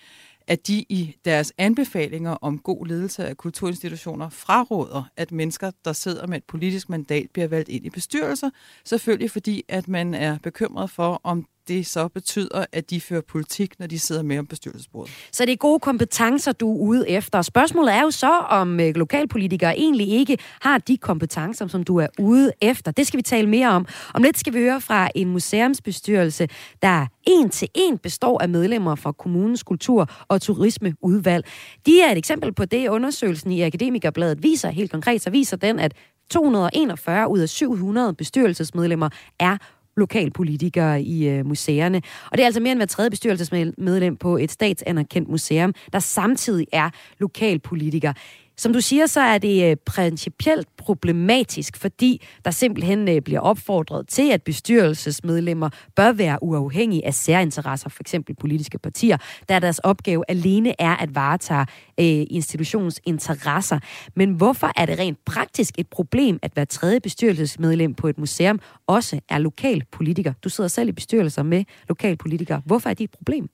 [0.47, 6.27] at de i deres anbefalinger om god ledelse af kulturinstitutioner fraråder, at mennesker, der sidder
[6.27, 8.49] med et politisk mandat, bliver valgt ind i bestyrelser.
[8.85, 13.79] Selvfølgelig fordi, at man er bekymret for, om det så betyder, at de fører politik,
[13.79, 15.11] når de sidder med om bestyrelsesbordet.
[15.31, 17.41] Så det er gode kompetencer, du er ude efter.
[17.41, 22.07] Spørgsmålet er jo så, om øh, lokalpolitikere egentlig ikke har de kompetencer, som du er
[22.19, 22.91] ude efter.
[22.91, 23.87] Det skal vi tale mere om.
[24.13, 26.47] Om lidt skal vi høre fra en museumsbestyrelse,
[26.81, 31.45] der en til en består af medlemmer fra kommunens kultur- og turismeudvalg.
[31.85, 34.69] De er et eksempel på det, undersøgelsen i Akademikerbladet viser.
[34.69, 35.93] Helt konkret så viser den, at
[36.29, 39.57] 241 ud af 700 bestyrelsesmedlemmer er
[39.97, 42.01] lokalpolitikere i øh, museerne.
[42.31, 46.67] Og det er altså mere end hver tredje bestyrelsesmedlem på et statsanerkendt museum, der samtidig
[46.71, 48.13] er lokalpolitiker.
[48.57, 54.07] Som du siger, så er det øh, principielt problematisk, fordi der simpelthen øh, bliver opfordret
[54.07, 58.15] til, at bestyrelsesmedlemmer bør være uafhængige af særinteresser, f.eks.
[58.39, 59.17] politiske partier,
[59.49, 61.65] da deres opgave alene er at varetage
[61.99, 63.79] øh, institutionens interesser.
[64.15, 68.59] Men hvorfor er det rent praktisk et problem, at hver tredje bestyrelsesmedlem på et museum
[68.87, 70.33] også er lokalpolitiker?
[70.43, 72.61] Du sidder selv i bestyrelser med lokalpolitikere.
[72.65, 73.49] Hvorfor er det et problem?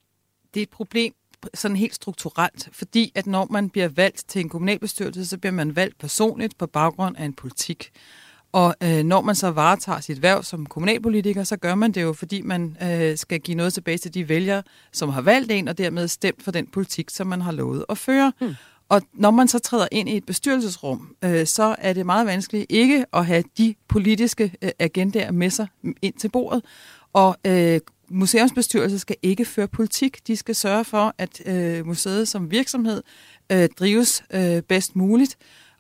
[0.54, 1.14] Det er et problem,
[1.54, 5.76] sådan helt strukturelt, fordi at når man bliver valgt til en kommunalbestyrelse, så bliver man
[5.76, 7.92] valgt personligt på baggrund af en politik.
[8.52, 12.14] Og øh, når man så varetager sit værv som kommunalpolitiker, så gør man det jo,
[12.14, 15.78] fordi man øh, skal give noget tilbage til de vælgere, som har valgt en, og
[15.78, 18.34] dermed stemt for den politik, som man har lovet at føre.
[18.42, 18.56] Mm.
[18.90, 22.66] Og når man så træder ind i et bestyrelsesrum, øh, så er det meget vanskeligt
[22.70, 25.68] ikke at have de politiske øh, agendaer med sig
[26.02, 26.64] ind til bordet.
[27.14, 30.28] Og øh, museumsbestyrelser skal ikke føre politik.
[30.28, 33.04] De skal sørge for, at øh, museet som virksomhed
[33.52, 35.38] øh, drives øh, bedst muligt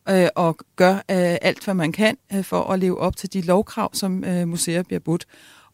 [0.09, 3.41] øh, og gør øh, alt, hvad man kan øh, for at leve op til de
[3.41, 5.25] lovkrav, som øh, museer bliver budt.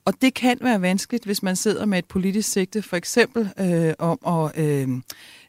[0.06, 3.94] Og det kan være vanskeligt, hvis man sidder med et politisk sigte, for eksempel øh,
[4.00, 4.88] om at øh,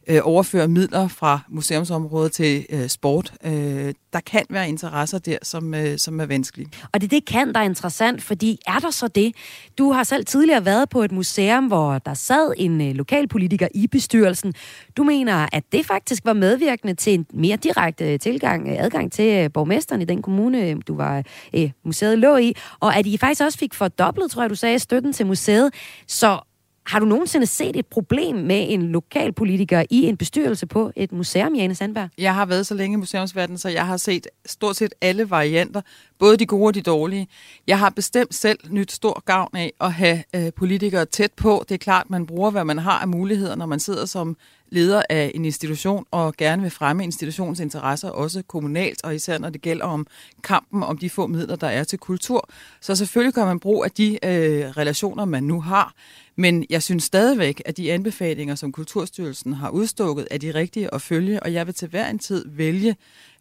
[0.09, 3.33] øh, overføre midler fra museumsområdet til øh, sport.
[3.45, 6.69] Øh, der kan være interesser der, som, øh, som er vanskelige.
[6.93, 9.35] Og det, det kan, der er interessant, fordi er der så det?
[9.79, 13.87] Du har selv tidligere været på et museum, hvor der sad en øh, lokalpolitiker i
[13.87, 14.55] bestyrelsen.
[14.97, 19.13] Du mener, at det faktisk var medvirkende til en mere direkte øh, tilgang, øh, adgang
[19.13, 21.23] til øh, borgmesteren i den kommune, øh, du var
[21.55, 24.79] øh, museet lå i, og at I faktisk også fik fordoblet, tror jeg, du sagde,
[24.79, 25.75] støtten til museet.
[26.07, 26.41] Så
[26.89, 31.55] har du nogensinde set et problem med en lokalpolitiker i en bestyrelse på et museum,
[31.55, 32.09] Jane Sandberg?
[32.19, 35.81] Jeg har været så længe i museumsverdenen, så jeg har set stort set alle varianter,
[36.19, 37.29] både de gode og de dårlige.
[37.67, 41.65] Jeg har bestemt selv nyt stor gavn af at have øh, politikere tæt på.
[41.69, 44.37] Det er klart, man bruger, hvad man har af muligheder, når man sidder som
[44.71, 49.51] leder af en institution og gerne vil fremme institutionens interesser, også kommunalt, og især når
[49.51, 50.07] det gælder om
[50.45, 52.49] kampen om de få midler, der er til kultur.
[52.81, 55.95] Så selvfølgelig kan man bruge af de øh, relationer, man nu har.
[56.39, 61.03] Men jeg synes stadigvæk, at de anbefalinger, som Kulturstyrelsen har udstukket, er de rigtige at
[61.03, 62.97] følge, og jeg vil til hver en tid vælge,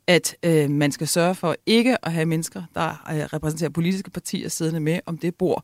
[0.08, 4.50] at øh, man skal sørge for ikke at have mennesker, der øh, repræsenterer politiske partier
[4.50, 5.64] siddende med om det bord.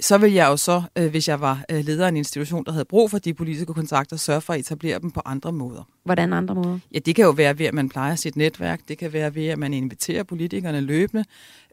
[0.00, 2.72] så vil jeg jo så, øh, hvis jeg var øh, leder af en institution, der
[2.72, 5.88] havde brug for de politiske kontakter, sørge for at etablere dem på andre måder.
[6.04, 6.78] Hvordan andre måder?
[6.94, 8.80] Ja, det kan jo være ved, at man plejer sit netværk.
[8.88, 11.24] Det kan være ved, at man inviterer politikerne løbende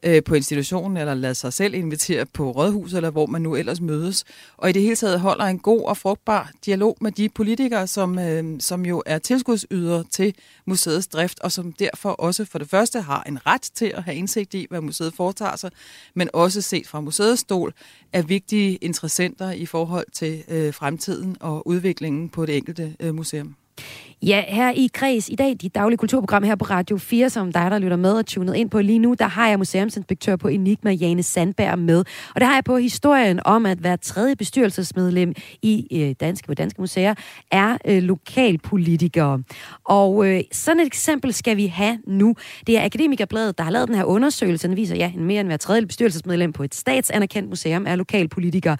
[0.04, 3.82] øh, på institutionen, eller lade sig selv invitere på rådhuset, eller hvor man nu ellers
[3.82, 4.26] mødes.
[4.58, 8.20] Og i det hele taget holder en god og frugtbar dialog med de politikere, som,
[8.20, 10.36] øh, som jo er tilskudsyder til
[10.66, 14.18] museets drift, og som derfor også for det første har en ret til at have
[14.18, 15.72] indsigt i, hvad museet foretager sig,
[16.14, 17.74] men også set fra museets stol
[18.14, 23.56] er vigtige interessenter i forhold til øh, fremtiden og udviklingen på det enkelte øh, museum.
[24.22, 27.72] Ja, her i Kreds i dag, dit daglige kulturprogram her på Radio 4, som dig,
[27.72, 30.92] der lytter med og tunet ind på lige nu, der har jeg museumsinspektør på Enigma,
[30.92, 32.04] Jane Sandberg, med.
[32.36, 36.54] Og der har jeg på historien om, at hver tredje bestyrelsesmedlem i øh, danske, på
[36.54, 37.14] Danske Museer
[37.52, 39.44] er øh, lokalpolitikere.
[39.84, 42.36] Og øh, sådan et eksempel skal vi have nu.
[42.68, 44.68] Det er Akademikerbladet, der har lavet den her undersøgelse.
[44.68, 48.78] Den viser, ja, mere end hver tredje bestyrelsesmedlem på et statsanerkendt museum er lokalpolitikere.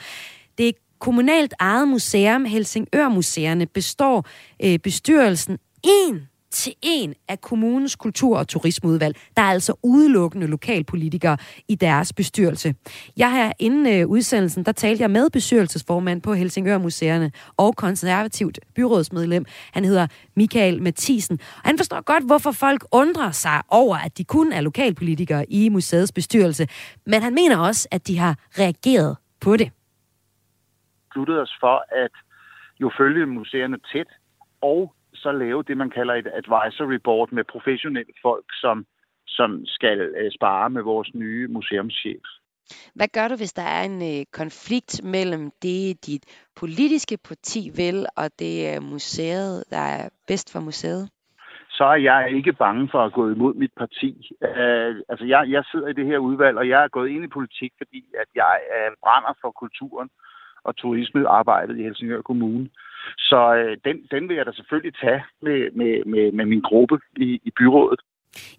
[0.58, 4.26] Det er kommunalt eget museum, Helsingør Museerne, består
[4.64, 9.16] øh, bestyrelsen en til en af kommunens kultur- og turismeudvalg.
[9.38, 11.38] Der er altså udelukkende lokalpolitikere
[11.68, 12.76] i deres bestyrelse.
[13.18, 18.60] Jeg har inden øh, udsendelsen, der talte jeg med bestyrelsesformand på Helsingør Museerne og konservativt
[18.76, 19.46] byrådsmedlem.
[19.72, 21.40] Han hedder Michael Mathisen.
[21.56, 25.70] Og han forstår godt, hvorfor folk undrer sig over, at de kun er lokalpolitikere i
[25.70, 26.68] museets bestyrelse.
[27.06, 29.72] Men han mener også, at de har reageret på det
[31.10, 32.12] besluttet os for at
[32.82, 34.08] jo følge museerne tæt,
[34.62, 38.86] og så lave det, man kalder et advisory board med professionelle folk, som,
[39.28, 42.22] som skal øh, spare med vores nye museumschef.
[42.96, 46.24] Hvad gør du, hvis der er en øh, konflikt mellem det, dit
[46.56, 51.10] politiske parti vil, og det er museet, der er bedst for museet?
[51.70, 54.32] Så er jeg ikke bange for at gå imod mit parti.
[54.42, 57.28] Uh, altså, jeg, jeg sidder i det her udvalg, og jeg er gået ind i
[57.38, 60.10] politik, fordi at jeg uh, brænder for kulturen
[60.64, 62.70] og turismearbejdet i Helsingør Kommune.
[63.18, 67.00] Så øh, den, den vil jeg da selvfølgelig tage med, med, med, med min gruppe
[67.18, 68.00] i, i byrådet.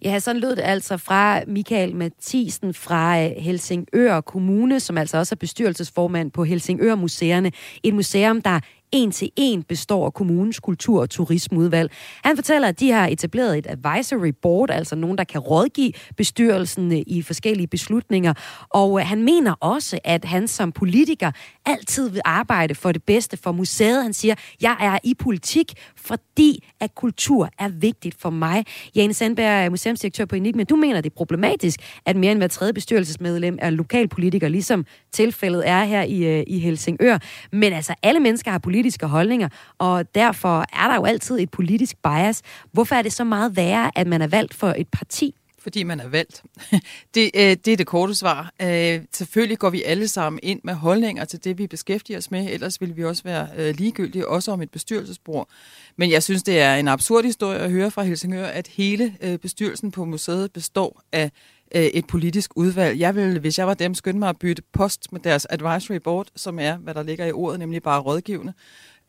[0.05, 5.35] Ja, sådan lød det altså fra Michael Mathisen fra øh, Helsingør Kommune, som altså også
[5.35, 7.51] er bestyrelsesformand på Helsingør Museerne.
[7.83, 8.59] Et museum, der
[8.91, 11.91] en til en består af kommunens kultur- og turismeudvalg.
[12.23, 16.91] Han fortæller, at de har etableret et advisory board, altså nogen, der kan rådgive bestyrelsen
[16.91, 18.33] øh, i forskellige beslutninger.
[18.69, 21.31] Og øh, han mener også, at han som politiker
[21.65, 24.03] altid vil arbejde for det bedste for museet.
[24.03, 28.65] Han siger, jeg er i politik, fordi at kultur er vigtigt for mig.
[28.95, 30.63] Jane Sandberg er museumsdirektør på Enigma.
[30.63, 35.67] Du mener, det er problematisk, at mere end hver tredje bestyrelsesmedlem er lokalpolitiker, ligesom tilfældet
[35.67, 37.17] er her i, øh, i Helsingør.
[37.51, 41.95] Men altså, alle mennesker har politiske holdninger, og derfor er der jo altid et politisk
[42.03, 42.41] bias.
[42.71, 45.35] Hvorfor er det så meget værre, at man er valgt for et parti?
[45.59, 46.43] Fordi man er valgt.
[47.15, 48.51] Det, øh, det er det korte svar.
[48.61, 52.47] Øh, selvfølgelig går vi alle sammen ind med holdninger til det, vi beskæftiger os med.
[52.49, 55.49] Ellers ville vi også være øh, ligegyldige, også om et bestyrelsesbord.
[55.95, 59.37] Men jeg synes, det er en absurd historie at høre fra Helsingør, at hele øh,
[59.37, 61.31] bestyrelsen på museet består af
[61.75, 62.99] øh, et politisk udvalg.
[62.99, 66.27] Jeg ville, hvis jeg var dem, skynde mig at bytte post med deres advisory board,
[66.35, 68.53] som er, hvad der ligger i ordet, nemlig bare rådgivende.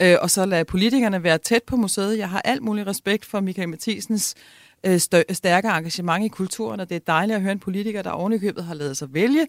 [0.03, 2.19] Øh, og så lade politikerne være tæt på museet.
[2.19, 4.35] Jeg har alt mulig respekt for Michael Mathisens
[4.87, 4.99] øh,
[5.31, 8.75] stærke engagement i kulturen, og det er dejligt at høre en politiker, der ovenikøbet har
[8.75, 9.47] lavet sig vælge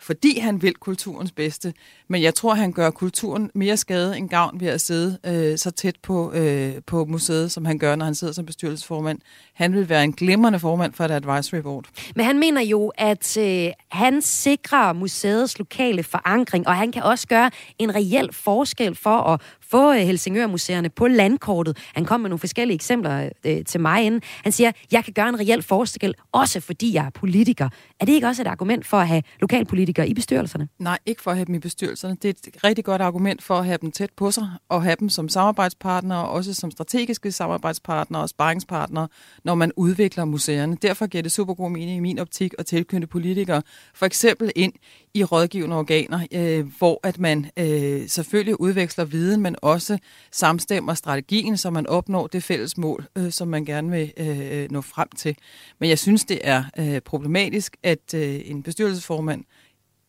[0.00, 1.74] fordi han vil kulturens bedste.
[2.08, 5.70] Men jeg tror, han gør kulturen mere skade end gavn ved at sidde øh, så
[5.70, 9.18] tæt på, øh, på museet, som han gør, når han sidder som bestyrelsesformand.
[9.54, 11.84] Han vil være en glimrende formand for et advisory board.
[12.16, 17.26] Men han mener jo, at øh, han sikrer museets lokale forankring, og han kan også
[17.26, 19.40] gøre en reel forskel for at
[19.70, 21.76] få øh, Helsingør-museerne på landkortet.
[21.94, 24.22] Han kom med nogle forskellige eksempler øh, øh, til mig inden.
[24.42, 27.68] Han siger, jeg kan gøre en reel forskel, også fordi jeg er politiker.
[28.00, 30.68] Er det ikke også et argument for at have lokalpolitikere i bestyrelserne?
[30.78, 32.16] Nej, ikke for at have dem i bestyrelserne.
[32.22, 34.96] Det er et rigtig godt argument for at have dem tæt på sig, og have
[35.00, 39.08] dem som samarbejdspartnere, også som strategiske samarbejdspartnere og sparringspartnere,
[39.44, 40.76] når man udvikler museerne.
[40.82, 43.62] Derfor giver det super god mening i min optik at tilknytte politikere,
[43.94, 44.72] for eksempel ind
[45.16, 49.98] i rådgivende organer, øh, hvor at man øh, selvfølgelig udveksler viden, men også
[50.32, 54.80] samstemmer strategien, så man opnår det fælles mål, øh, som man gerne vil øh, nå
[54.80, 55.36] frem til.
[55.78, 59.44] Men jeg synes, det er øh, problematisk, at øh, en bestyrelsesformand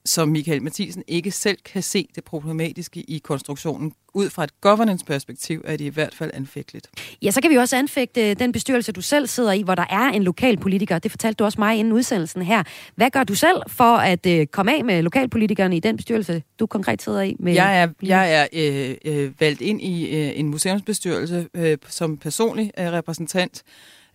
[0.08, 3.94] som Michael Mathisen ikke selv kan se det problematiske i konstruktionen.
[4.14, 6.88] Ud fra et governance-perspektiv er det i hvert fald anfægteligt.
[7.22, 10.10] Ja, så kan vi også anfægte den bestyrelse, du selv sidder i, hvor der er
[10.10, 11.00] en lokal politiker.
[11.00, 12.64] Det fortalte du også mig inden udsendelsen her.
[12.96, 16.66] Hvad gør du selv for at øh, komme af med lokalpolitikerne i den bestyrelse, du
[16.66, 17.36] konkret sidder i?
[17.40, 22.18] Med jeg er, jeg er øh, øh, valgt ind i øh, en museumsbestyrelse øh, som
[22.18, 23.64] personlig øh, repræsentant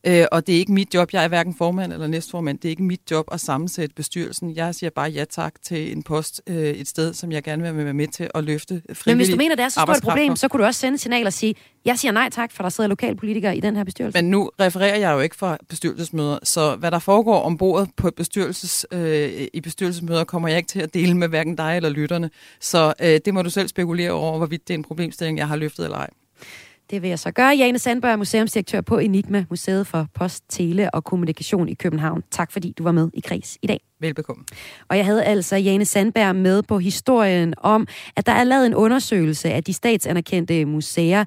[0.06, 1.12] Øh, og det er ikke mit job.
[1.12, 2.58] Jeg er hverken formand eller næstformand.
[2.58, 4.56] Det er ikke mit job at sammensætte bestyrelsen.
[4.56, 7.84] Jeg siger bare ja tak til en post øh, et sted, som jeg gerne vil
[7.84, 10.36] være med til at løfte Men hvis du mener, det er så stort et problem,
[10.36, 12.70] så kunne du også sende et signal og sige, jeg siger nej tak, for der
[12.70, 14.22] sidder lokalpolitikere i den her bestyrelse.
[14.22, 18.10] Men nu refererer jeg jo ikke fra bestyrelsesmøder, så hvad der foregår om bordet på
[18.16, 22.30] bestyrelses, øh, i bestyrelsesmøder, kommer jeg ikke til at dele med hverken dig eller lytterne.
[22.60, 25.56] Så øh, det må du selv spekulere over, hvorvidt det er en problemstilling, jeg har
[25.56, 26.10] løftet eller ej.
[26.92, 27.56] Det vil jeg så gøre.
[27.58, 32.22] Jane Sandberg, museumsdirektør på Enigma, Museet for Post, Tele og Kommunikation i København.
[32.30, 33.91] Tak fordi du var med i Kris i dag.
[34.02, 34.44] Velbekomme.
[34.88, 37.86] Og jeg havde altså Jane Sandberg med på historien om,
[38.16, 41.24] at der er lavet en undersøgelse af de statsanerkendte museer.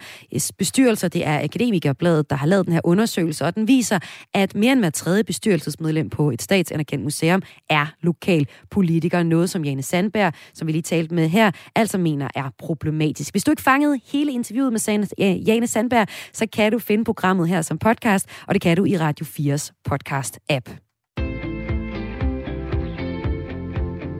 [0.57, 3.99] Bestyrelser, det er Akademikerbladet, der har lavet den her undersøgelse, og den viser,
[4.33, 9.23] at mere end hver tredje bestyrelsesmedlem på et statsanerkendt museum er lokal politiker.
[9.23, 13.33] Noget, som Jane Sandberg, som vi lige talte med her, altså mener er problematisk.
[13.33, 17.61] Hvis du ikke fangede hele interviewet med Jane Sandberg, så kan du finde programmet her
[17.61, 20.84] som podcast, og det kan du i Radio 4's podcast-app.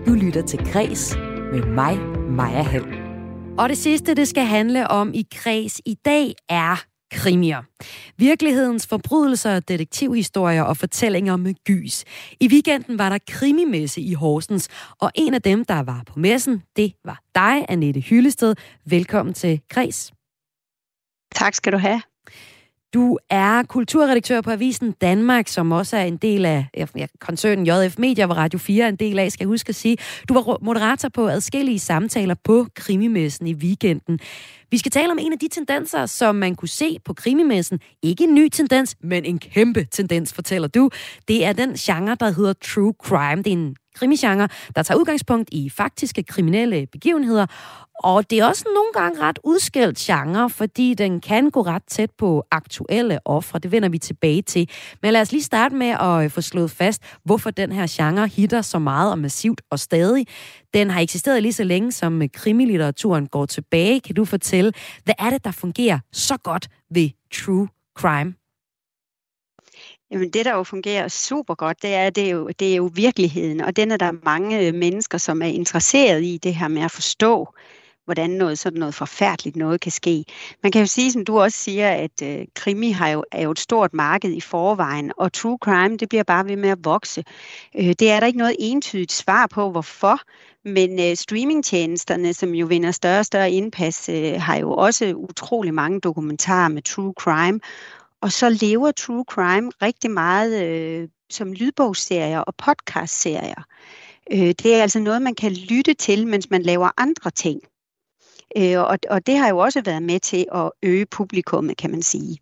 [0.07, 1.15] Du lytter til Græs
[1.51, 1.99] med mig,
[2.29, 2.85] Maja Hall.
[3.57, 7.63] Og det sidste, det skal handle om i Græs i dag, er krimier.
[8.17, 12.03] Virkelighedens forbrydelser, detektivhistorier og fortællinger med gys.
[12.39, 14.69] I weekenden var der krimimesse i Horsens,
[15.01, 18.55] og en af dem, der var på messen, det var dig, Annette Hyllested.
[18.85, 20.13] Velkommen til Græs.
[21.35, 22.01] Tak skal du have.
[22.95, 27.97] Du er kulturredaktør på Avisen Danmark, som også er en del af ja, koncernen JF
[27.97, 29.97] Media, hvor Radio 4 er en del af, skal jeg huske at sige.
[30.29, 34.19] Du var moderator på adskillige samtaler på krimimessen i weekenden.
[34.71, 37.79] Vi skal tale om en af de tendenser, som man kunne se på krimimessen.
[38.03, 40.89] Ikke en ny tendens, men en kæmpe tendens, fortæller du.
[41.27, 43.43] Det er den genre, der hedder true crime.
[43.43, 47.45] Det er en krimisgenre, der tager udgangspunkt i faktiske kriminelle begivenheder,
[48.03, 52.11] og det er også nogle gange ret udskældt genre, fordi den kan gå ret tæt
[52.17, 53.59] på aktuelle ofre.
[53.59, 54.69] Det vender vi tilbage til.
[55.01, 58.27] Men lad os lige starte med at øh, få slået fast, hvorfor den her genre
[58.27, 60.27] hitter så meget og massivt og stadig.
[60.73, 63.99] Den har eksisteret lige så længe, som øh, krimilitteraturen går tilbage.
[63.99, 64.71] Kan du fortælle,
[65.03, 67.67] hvad er det, der fungerer så godt ved true
[67.97, 68.33] crime?
[70.11, 72.91] Jamen det, der jo fungerer super godt, det er, det er, jo, det er jo
[72.93, 76.81] virkeligheden, og den er der mange øh, mennesker, som er interesseret i det her med
[76.81, 77.47] at forstå,
[78.05, 80.25] hvordan noget sådan noget forfærdeligt noget kan ske.
[80.63, 83.51] Man kan jo sige, som du også siger, at øh, krimi har jo, er jo
[83.51, 87.23] et stort marked i forvejen, og true crime, det bliver bare ved med at vokse.
[87.75, 90.19] Øh, det er der ikke noget entydigt svar på, hvorfor,
[90.65, 95.73] men øh, streamingtjenesterne, som jo vinder større og større indpas, øh, har jo også utrolig
[95.73, 97.59] mange dokumentarer med true crime,
[98.25, 103.63] og så lever true crime rigtig meget øh, som lydbogsserier og podcastserier.
[104.31, 107.61] Øh, det er altså noget, man kan lytte til, mens man laver andre ting.
[108.57, 112.01] Øh, og, og det har jo også været med til at øge publikummet, kan man
[112.01, 112.37] sige.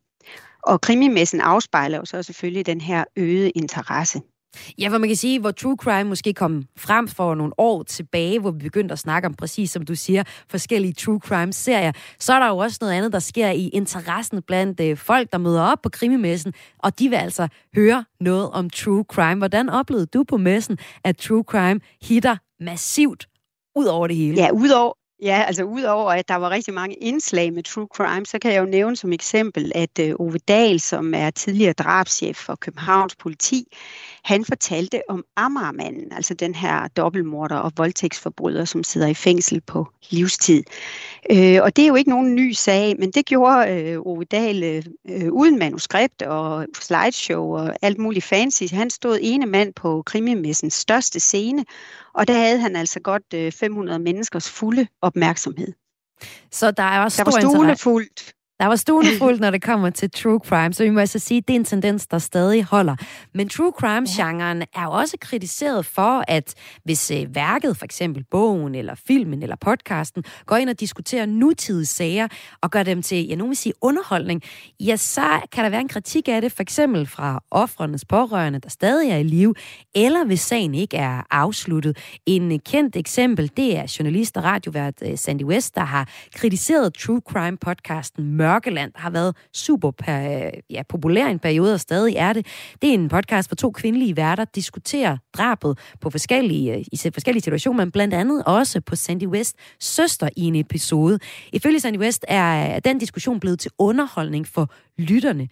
[0.63, 4.21] Og krimimessen afspejler jo så selvfølgelig den her øgede interesse.
[4.77, 8.39] Ja, hvor man kan sige, hvor true crime måske kom frem for nogle år tilbage,
[8.39, 12.39] hvor vi begyndte at snakke om præcis, som du siger, forskellige true crime-serier, så er
[12.39, 15.81] der jo også noget andet, der sker i interessen blandt øh, folk, der møder op
[15.81, 19.37] på krimimessen, og de vil altså høre noget om true crime.
[19.37, 23.27] Hvordan oplevede du på messen, at true crime hitter massivt
[23.75, 24.35] ud over det hele?
[24.35, 24.93] Ja, ud over,
[25.23, 28.59] Ja, altså udover at der var rigtig mange indslag med true crime, så kan jeg
[28.59, 33.67] jo nævne som eksempel, at øh, Ove Dahl, som er tidligere drabschef for Københavns politi,
[34.23, 39.87] han fortalte om Amagermanden, altså den her dobbeltmorder og voldtægtsforbryder, som sidder i fængsel på
[40.09, 40.63] livstid.
[41.31, 44.63] Øh, og det er jo ikke nogen ny sag, men det gjorde øh, Ove Dahl
[45.09, 48.63] øh, uden manuskript og slideshow og alt muligt fancy.
[48.73, 51.65] Han stod ene mand på krimimessens største scene,
[52.13, 55.73] og der havde han altså godt øh, 500 menneskers fulde opmærksomhed.
[56.51, 57.31] Så der er også der
[57.67, 58.33] var fuldt.
[58.63, 61.37] Der var stuende fuldt, når det kommer til true crime, så vi må altså sige,
[61.37, 62.95] at det er en tendens, der stadig holder.
[63.33, 66.53] Men true crime-genren er jo også kritiseret for, at
[66.83, 71.85] hvis øh, værket, for eksempel bogen, eller filmen, eller podcasten, går ind og diskuterer nutidige
[71.85, 72.27] sager,
[72.61, 74.41] og gør dem til, ja, nogen vil sige underholdning,
[74.79, 78.69] ja, så kan der være en kritik af det, for eksempel fra offrenes pårørende, der
[78.69, 79.55] stadig er i live,
[79.95, 81.97] eller hvis sagen ikke er afsluttet.
[82.25, 87.21] En kendt eksempel, det er journalist og radiovært øh, Sandy West, der har kritiseret true
[87.29, 88.21] crime-podcasten
[88.53, 89.91] Mørkeland, der har været super
[90.69, 92.45] ja, populær en periode, og stadig er det.
[92.81, 97.43] Det er en podcast, hvor to kvindelige værter diskuterer drabet på forskellige, øh, i forskellige
[97.43, 101.19] situationer, men blandt andet også på Sandy West søster i en episode.
[101.53, 105.47] Ifølge Sandy West er den diskussion blevet til underholdning for lytterne.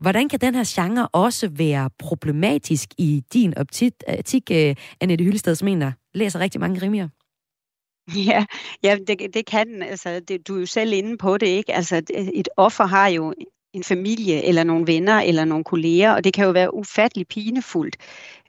[0.00, 5.54] Hvordan kan den her genre også være problematisk i din øh, optik, øh, Annette Hyllested,
[5.54, 7.08] som en, der læser rigtig mange krimier?
[8.30, 8.44] Ja,
[8.82, 9.82] ja det, det kan den.
[9.82, 11.72] Altså, det, du er jo selv inde på det, ikke?
[11.72, 12.02] Altså,
[12.34, 13.34] et offer har jo
[13.74, 17.96] en familie, eller nogle venner, eller nogle kolleger, og det kan jo være ufattelig pinefuldt,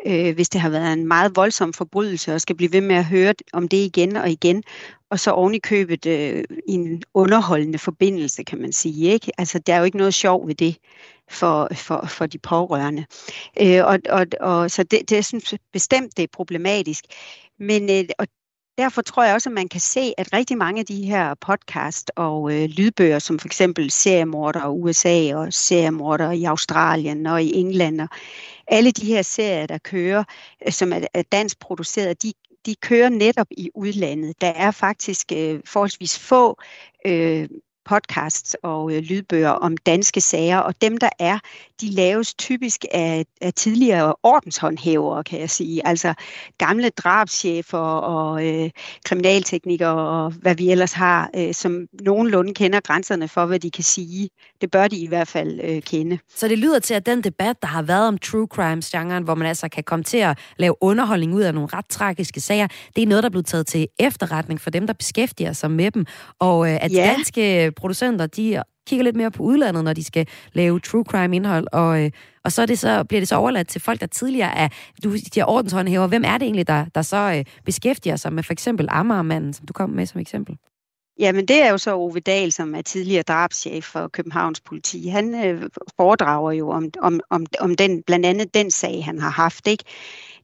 [0.06, 3.06] øh, hvis det har været en meget voldsom forbrydelse, og skal blive ved med at
[3.06, 4.64] høre om det igen og igen,
[5.10, 9.12] og så oven i købet øh, en underholdende forbindelse, kan man sige.
[9.14, 9.32] Ikke?
[9.38, 10.78] Altså, der er jo ikke noget sjov ved det
[11.30, 13.06] for, for, for de pårørende.
[13.62, 17.04] Øh, og, og, og, så det, det, jeg synes bestemt, det er problematisk.
[17.60, 18.28] Men øh, og
[18.78, 22.12] derfor tror jeg også, at man kan se, at rigtig mange af de her podcast
[22.16, 27.56] og øh, lydbøger, som for eksempel seriemorder i USA og seriemorder i Australien og i
[27.56, 28.08] England, og
[28.68, 30.24] alle de her serier, der kører,
[30.66, 32.34] øh, som er, er dansk produceret, de,
[32.66, 34.42] de kører netop i udlandet.
[34.42, 36.60] Der er faktisk øh, forholdsvis få
[37.06, 37.50] øh,
[37.86, 41.40] podcasts og øh, lydbøger om danske sager, og dem der er,
[41.82, 45.88] de laves typisk af, af tidligere ordenshåndhævere, kan jeg sige.
[45.88, 46.14] Altså
[46.58, 48.70] gamle drabschefer og øh,
[49.06, 53.84] kriminalteknikere og hvad vi ellers har, øh, som nogenlunde kender grænserne for, hvad de kan
[53.84, 54.30] sige.
[54.62, 56.20] Det bør de i hvert fald øh, kende.
[56.36, 59.48] Så det lyder til, at den debat, der har været om true crimes-genren, hvor man
[59.48, 63.08] altså kan komme til at lave underholdning ud af nogle ret tragiske sager, det er
[63.08, 66.06] noget, der er blevet taget til efterretning for dem, der beskæftiger sig med dem.
[66.40, 67.14] Og øh, at ja.
[67.16, 71.68] danske producenter, de kigger lidt mere på udlandet, når de skal lave true crime indhold,
[71.72, 72.12] og, øh,
[72.44, 74.68] og så, er det så bliver det så overladt til folk, der tidligere er,
[75.04, 76.08] du siger ordenshåndhæver.
[76.08, 79.66] Hvem er det egentlig, der, der så øh, beskæftiger sig med for eksempel Amagermanden, som
[79.66, 80.58] du kom med som eksempel?
[81.20, 85.08] Jamen, det er jo så Ove Dahl, som er tidligere drabschef for Københavns politi.
[85.08, 89.30] Han øh, foredrager jo om, om, om, om den, blandt andet den sag, han har
[89.30, 89.68] haft.
[89.68, 89.84] Ikke?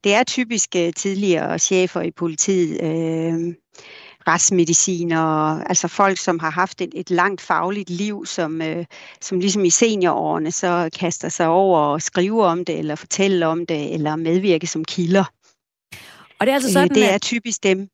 [0.03, 3.53] Det er typisk øh, tidligere chefer i politiet, øh,
[4.28, 5.19] retsmediciner,
[5.63, 8.86] altså folk, som har haft et, et langt fagligt liv, som, øh,
[9.22, 13.65] som ligesom i seniorårene så kaster sig over og skriver om det, eller fortæller om
[13.65, 15.24] det, eller medvirker som kilder.
[16.39, 17.88] Og det er altså øh, sådan, det er typisk dem.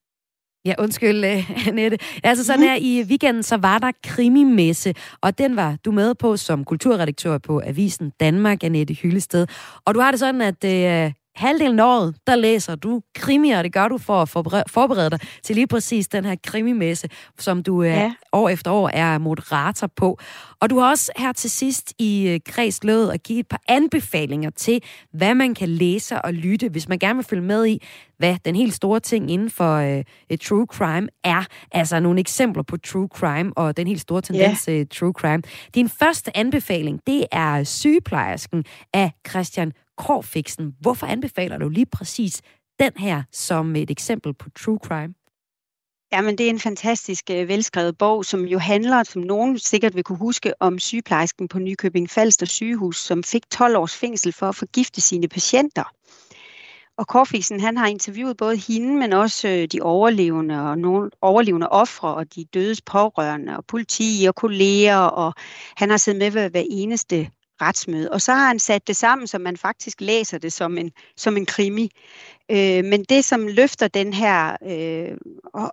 [0.65, 1.97] Ja, undskyld, uh, Annette.
[2.23, 6.37] Altså sådan her, i weekenden, så var der krimimesse, og den var du med på
[6.37, 9.47] som kulturredaktør på Avisen Danmark, Annette Hyllested.
[9.85, 13.63] Og du har det sådan, at uh, halvdelen af året, der læser du krimier, og
[13.63, 14.29] det gør du for at
[14.69, 17.09] forberede dig til lige præcis den her krimimesse,
[17.39, 18.13] som du øh, ja.
[18.31, 20.19] år efter år er moderator på.
[20.59, 23.61] Og du har også her til sidst i øh, Kreds lovet at give et par
[23.67, 24.83] anbefalinger til,
[25.13, 27.81] hvad man kan læse og lytte, hvis man gerne vil følge med i,
[28.17, 31.43] hvad den helt store ting inden for øh, true crime er.
[31.71, 34.83] Altså nogle eksempler på true crime og den helt store tendens til ja.
[34.83, 35.43] true crime.
[35.75, 40.75] Din første anbefaling, det er sygeplejersken af Christian Krogfiksen.
[40.79, 42.41] Hvorfor anbefaler du lige præcis
[42.79, 45.13] den her som et eksempel på true crime?
[46.13, 50.03] Jamen, det er en fantastisk øh, velskrevet bog, som jo handler, som nogen sikkert vil
[50.03, 54.55] kunne huske, om sygeplejersken på Nykøbing Falster sygehus, som fik 12 års fængsel for at
[54.55, 55.93] forgifte sine patienter.
[56.97, 61.69] Og Korfiksen, han har interviewet både hende, men også øh, de overlevende og nogle overlevende
[61.69, 65.33] ofre og de dødes pårørende og politi og kolleger, og
[65.75, 67.29] han har siddet med ved hver eneste
[67.61, 68.11] retsmøde.
[68.11, 71.37] Og så har han sat det sammen, så man faktisk læser det som en, som
[71.37, 71.91] en krimi.
[72.51, 75.17] Øh, men det, som løfter den her øh,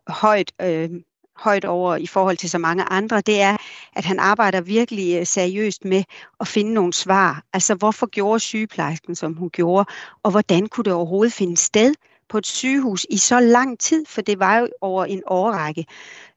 [0.08, 0.90] højt, øh,
[1.36, 3.56] højt over i forhold til så mange andre, det er,
[3.96, 6.04] at han arbejder virkelig øh, seriøst med
[6.40, 7.42] at finde nogle svar.
[7.52, 9.86] Altså, hvorfor gjorde sygeplejersken, som hun gjorde,
[10.22, 11.94] og hvordan kunne det overhovedet finde sted
[12.28, 15.86] på et sygehus i så lang tid, for det var jo over en årrække.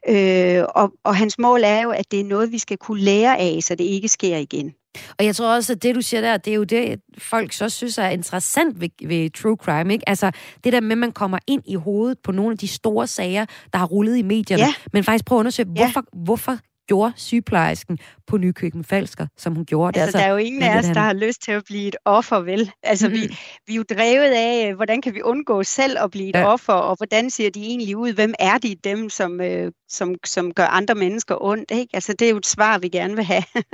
[0.10, 3.38] Øh, og, og hans mål er jo, at det er noget, vi skal kunne lære
[3.38, 4.76] af, så det ikke sker igen.
[5.20, 7.70] Og jeg tror også, at det, du siger der, det er jo det, folk så
[7.70, 9.94] synes er interessant ved, ved true crime.
[9.94, 10.10] Ikke?
[10.10, 10.32] Altså
[10.64, 13.46] det der med, at man kommer ind i hovedet på nogle af de store sager,
[13.74, 14.74] der har rullet i medierne, ja.
[14.94, 15.84] men faktisk prøve at undersøge, ja.
[15.84, 16.58] hvorfor, hvorfor
[16.88, 20.00] gjorde sygeplejersken på Nykøben Falsker, som hun gjorde.
[20.00, 21.88] Altså, det, altså, der er jo ingen af os, der har lyst til at blive
[21.88, 22.72] et offer, vel?
[22.84, 23.22] Altså, mm-hmm.
[23.22, 26.46] vi, vi er jo drevet af, hvordan kan vi undgå selv at blive et ja.
[26.46, 28.14] offer, og hvordan ser de egentlig ud?
[28.14, 31.72] Hvem er de, dem, som, øh, som, som gør andre mennesker ondt?
[31.72, 31.90] Ikke?
[31.94, 33.44] Altså, det er jo et svar, vi gerne vil have.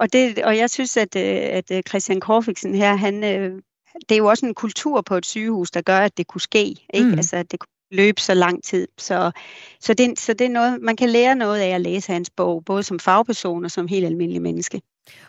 [0.00, 1.22] og, det, og jeg synes, at, øh,
[1.58, 3.22] at øh, Christian Korfiksen her, han,
[4.08, 6.76] det er jo også en kultur på et sygehus, der gør, at det kunne ske.
[6.94, 7.08] Ikke?
[7.08, 7.12] Mm.
[7.12, 7.60] Altså, at det
[7.90, 8.88] løbe så lang tid.
[8.98, 9.30] Så,
[9.80, 12.64] så, det, så det er noget, man kan lære noget af at læse hans bog,
[12.64, 14.80] både som fagperson og som helt almindelig menneske.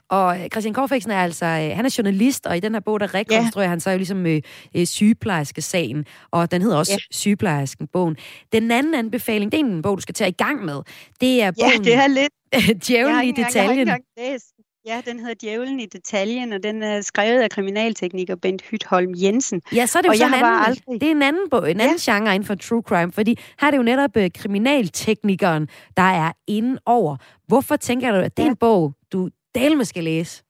[0.10, 3.00] Og øh, Christian Korfiksen er altså, øh, han er journalist, og i den her bog,
[3.00, 3.70] der rekonstruerer ja.
[3.70, 4.42] han så jo ligesom øh,
[4.76, 6.98] øh, sygeplejerske-sagen, og den hedder også ja.
[7.12, 8.18] Sygeplejersken-bogen.
[8.52, 10.82] Den anden anbefaling, det er en bog, du skal tage i gang med.
[11.22, 11.84] Det er bogen...
[11.86, 12.34] Ja, det er lidt...
[12.88, 13.88] Djævlen i detaljen.
[13.88, 14.57] Jeg har ikke læst
[14.88, 19.62] Ja, den hedder Djævlen i detaljen, og den er skrevet af kriminaltekniker Bent Hytholm Jensen.
[19.76, 21.02] Ja, så er det jo sådan en anden, aldrig...
[21.02, 22.12] det er en anden, bog, en anden ja.
[22.12, 25.68] genre inden for true crime, fordi her er det jo netop uh, kriminalteknikeren,
[25.98, 27.18] der er inde over.
[27.48, 30.44] Hvorfor tænker du, at det er en bog, du delme skal læse?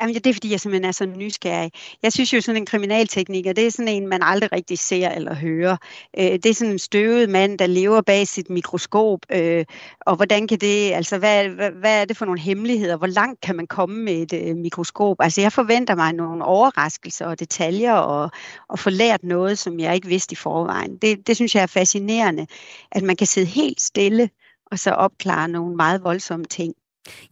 [0.00, 1.72] Jamen, det er fordi, jeg simpelthen er så nysgerrig.
[2.02, 5.34] Jeg synes jo, sådan en kriminaltekniker, det er sådan en, man aldrig rigtig ser eller
[5.34, 5.76] hører.
[6.18, 9.18] Øh, det er sådan en støvet mand, der lever bag sit mikroskop.
[9.32, 9.64] Øh,
[10.00, 12.96] og hvordan kan det, altså hvad, hvad, hvad er det for nogle hemmeligheder?
[12.96, 15.16] Hvor langt kan man komme med et øh, mikroskop?
[15.20, 18.30] Altså jeg forventer mig nogle overraskelser og detaljer og,
[18.68, 20.96] og få lært noget, som jeg ikke vidste i forvejen.
[20.96, 22.46] Det, det synes jeg er fascinerende,
[22.92, 24.30] at man kan sidde helt stille
[24.70, 26.74] og så opklare nogle meget voldsomme ting.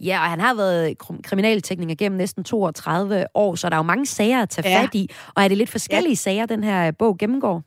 [0.01, 4.07] Ja, og han har været kriminaltekniker gennem næsten 32 år, så der er jo mange
[4.07, 4.83] sager at tage ja.
[4.83, 5.11] fat i.
[5.35, 6.15] Og er det lidt forskellige ja.
[6.15, 7.63] sager, den her bog gennemgår?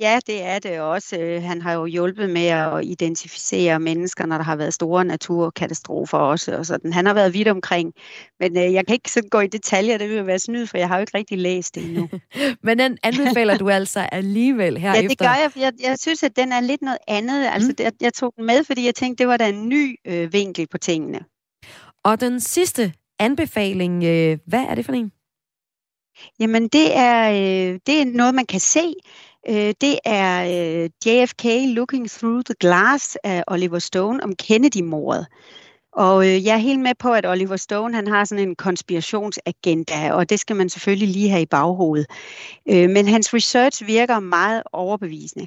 [0.00, 1.18] Ja, det er det også.
[1.18, 6.18] Øh, han har jo hjulpet med at identificere mennesker, når der har været store naturkatastrofer
[6.18, 6.56] også.
[6.56, 6.92] Og sådan.
[6.92, 7.92] Han har været vidt omkring.
[8.40, 10.88] Men øh, jeg kan ikke sådan gå i detaljer, det vil være snyd, for jeg
[10.88, 12.08] har jo ikke rigtig læst det endnu.
[12.62, 15.50] Men den anbefaler du altså alligevel her Ja, det gør jeg.
[15.56, 17.46] Jeg, jeg synes, at den er lidt noget andet.
[17.46, 17.84] Altså, mm.
[17.84, 20.66] jeg, jeg tog den med, fordi jeg tænkte, det var da en ny øh, vinkel
[20.70, 21.20] på tingene.
[22.04, 25.12] Og den sidste anbefaling, øh, hvad er det for en?
[26.40, 28.94] Jamen, det er, øh, det er noget, man kan se.
[29.48, 31.44] Øh, det er øh, JFK
[31.76, 35.26] Looking Through the Glass af Oliver Stone om Kennedy-mordet.
[35.92, 40.12] Og øh, jeg er helt med på, at Oliver Stone han har sådan en konspirationsagenda,
[40.12, 42.06] og det skal man selvfølgelig lige have i baghovedet.
[42.68, 45.46] Øh, men hans research virker meget overbevisende.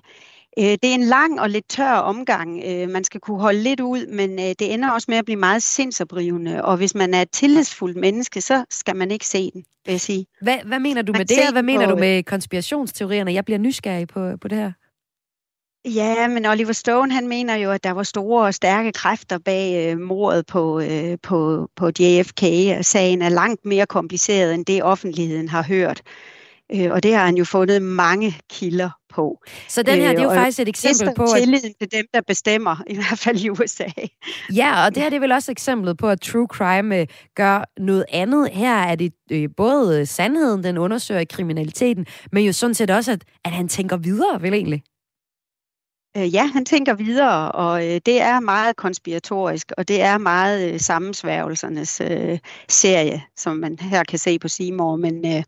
[0.59, 2.63] Øh, det er en lang og lidt tør omgang.
[2.65, 5.39] Øh, man skal kunne holde lidt ud, men øh, det ender også med at blive
[5.39, 6.65] meget sindsoprivende.
[6.65, 10.01] Og hvis man er et tillidsfuldt menneske, så skal man ikke se den, vil jeg
[10.01, 10.25] sige.
[10.41, 13.33] Hvad, hvad mener du man med det, og hvad mener du med konspirationsteorierne?
[13.33, 14.71] Jeg bliver nysgerrig på, på det her.
[15.85, 19.91] Ja, men Oliver Stone han mener jo, at der var store og stærke kræfter bag
[19.91, 22.41] øh, mordet på, øh, på, på JFK.
[22.81, 26.01] Sagen er langt mere kompliceret end det, offentligheden har hørt.
[26.75, 29.43] Øh, og det har han jo fundet mange kilder på.
[29.67, 31.23] Så den her, det er jo øh, faktisk et eksempel på...
[31.23, 31.29] At...
[31.39, 33.87] tilliden til dem, der bestemmer, i hvert fald i USA.
[34.55, 37.63] Ja, og det her det er vel også eksemplet på, at true crime øh, gør
[37.77, 38.49] noget andet.
[38.49, 43.23] Her er det øh, både sandheden, den undersøger kriminaliteten, men jo sådan set også, at,
[43.45, 44.83] at han tænker videre, vel egentlig?
[46.17, 50.73] Øh, ja, han tænker videre, og øh, det er meget konspiratorisk, og det er meget
[50.73, 52.39] øh, sammensværgelsernes øh,
[52.69, 55.43] serie, som man her kan se på Seymour, men øh,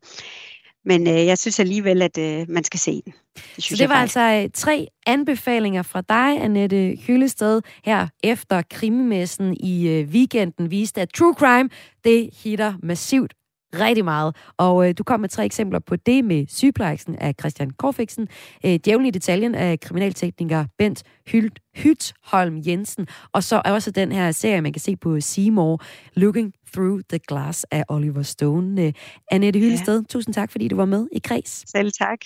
[0.89, 3.13] men øh, jeg synes alligevel, at øh, man skal se den.
[3.35, 4.17] Det, synes Så det var faktisk.
[4.17, 11.01] altså øh, tre anbefalinger fra dig, Annette Hyllested, her efter krimimessen i øh, weekenden viste,
[11.01, 11.69] at True Crime,
[12.03, 13.33] det hitter massivt
[13.73, 14.35] rigtig meget.
[14.57, 18.27] Og øh, du kom med tre eksempler på det med sygeplejersken af Christian Korfiksen,
[18.65, 24.11] øh, djævlen i detaljen af kriminaltekniker Bent Hylt, Hytholm Jensen, og så er også den
[24.11, 25.81] her serie, man kan se på Seymour,
[26.15, 28.87] Looking Through the Glass af Oliver Stone.
[28.87, 28.91] Uh,
[29.31, 30.03] Annette Hyllested, ja.
[30.09, 31.71] tusind tak, fordi du var med i Kreds.
[31.71, 32.19] Selv tak.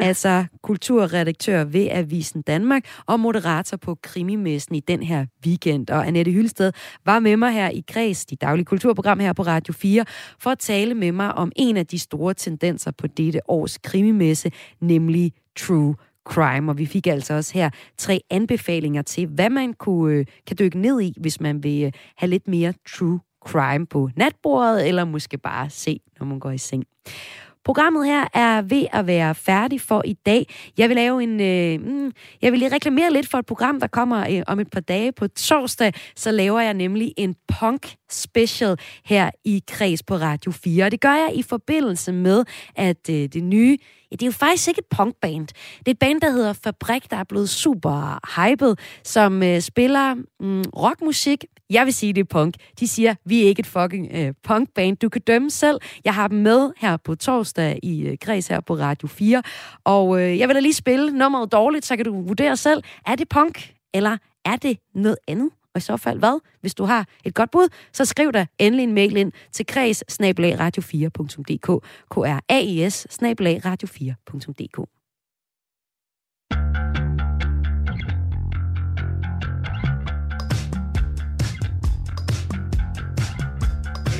[0.00, 0.06] Ja.
[0.06, 5.90] Altså kulturredaktør ved Avisen Danmark og moderator på Krimimessen i den her weekend.
[5.90, 6.72] Og Annette Hyllested
[7.04, 10.04] var med mig her i Kreds, de daglige kulturprogram her på Radio 4,
[10.40, 14.50] for at tale med mig om en af de store tendenser på dette års krimimesse,
[14.80, 15.94] nemlig True
[16.26, 20.56] crime, og vi fik altså også her tre anbefalinger til, hvad man kunne, øh, kan
[20.58, 25.04] dykke ned i, hvis man vil øh, have lidt mere true crime på natbordet, eller
[25.04, 26.84] måske bare se, når man går i seng.
[27.66, 30.46] Programmet her er ved at være færdig for i dag.
[30.78, 32.12] Jeg vil lave en, øh, mm,
[32.42, 35.12] jeg vil lige reklamere lidt for et program, der kommer øh, om et par dage
[35.12, 35.92] på torsdag.
[36.16, 40.84] Så laver jeg nemlig en punk special her i Kreds på Radio 4.
[40.84, 42.44] Og det gør jeg i forbindelse med,
[42.76, 43.78] at øh, det nye
[44.20, 45.46] det er jo faktisk ikke et punkband.
[45.78, 50.14] Det er et band, der hedder Fabrik, der er blevet super hyped, som øh, spiller
[50.40, 51.44] mm, rockmusik.
[51.70, 52.54] Jeg vil sige, det er punk.
[52.80, 54.96] De siger, vi er ikke et fucking øh, punkband.
[54.96, 55.80] Du kan dømme selv.
[56.04, 59.42] Jeg har dem med her på torsdag i øh, Græs her på Radio 4.
[59.84, 62.82] Og øh, jeg vil da lige spille nummeret dårligt, så kan du vurdere selv.
[63.06, 65.50] Er det punk, eller er det noget andet?
[65.76, 66.40] Og i så fald hvad?
[66.60, 70.04] Hvis du har et godt bud, så skriv da endelig en mail ind til kreds
[70.60, 71.68] radio4.dk.
[72.10, 73.06] k r a i s
[73.66, 74.78] radio4.dk.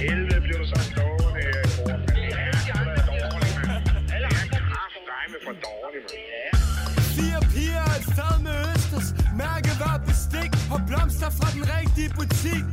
[0.00, 1.96] Helvede bliver du så stående, øh, bror.
[2.16, 2.52] Det er
[3.12, 3.84] dårligt, mand.
[4.14, 4.96] Alle andre kraft,
[5.44, 6.45] for dårligt, mand.
[10.76, 12.64] Og blomster fra den rigtige butik.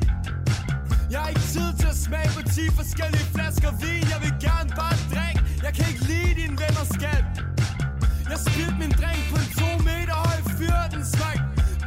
[1.11, 4.03] Jeg har ikke tid til at smage på 10 forskellige flasker vin.
[4.13, 5.39] Jeg vil gerne bare drikke.
[5.65, 7.25] Jeg kan ikke lide din venner skat.
[8.31, 10.79] Jeg spildte min drink på en 2 meter høj fyr.
[10.95, 11.37] Den smag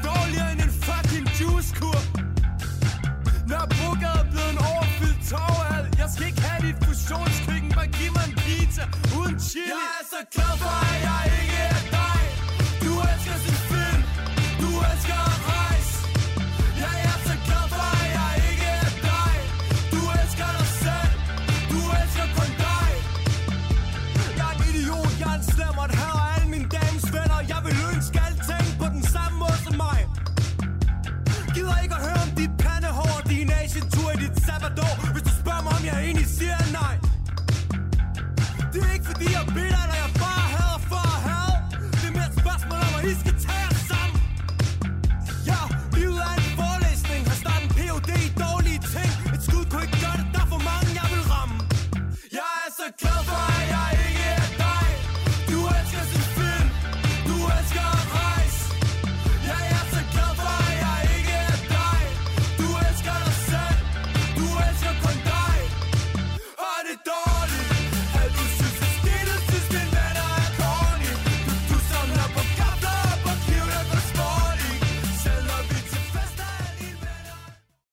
[0.08, 2.00] dårligere end en fucking juicekur.
[3.50, 5.84] Når Brugade er blevet en overfyldt torvhal.
[6.00, 7.70] Jeg skal ikke have dit fusionskøkken.
[7.78, 8.84] Bare giv mig en pizza
[9.18, 9.72] uden chili.
[9.74, 11.85] Jeg er så glad for, at jeg ikke er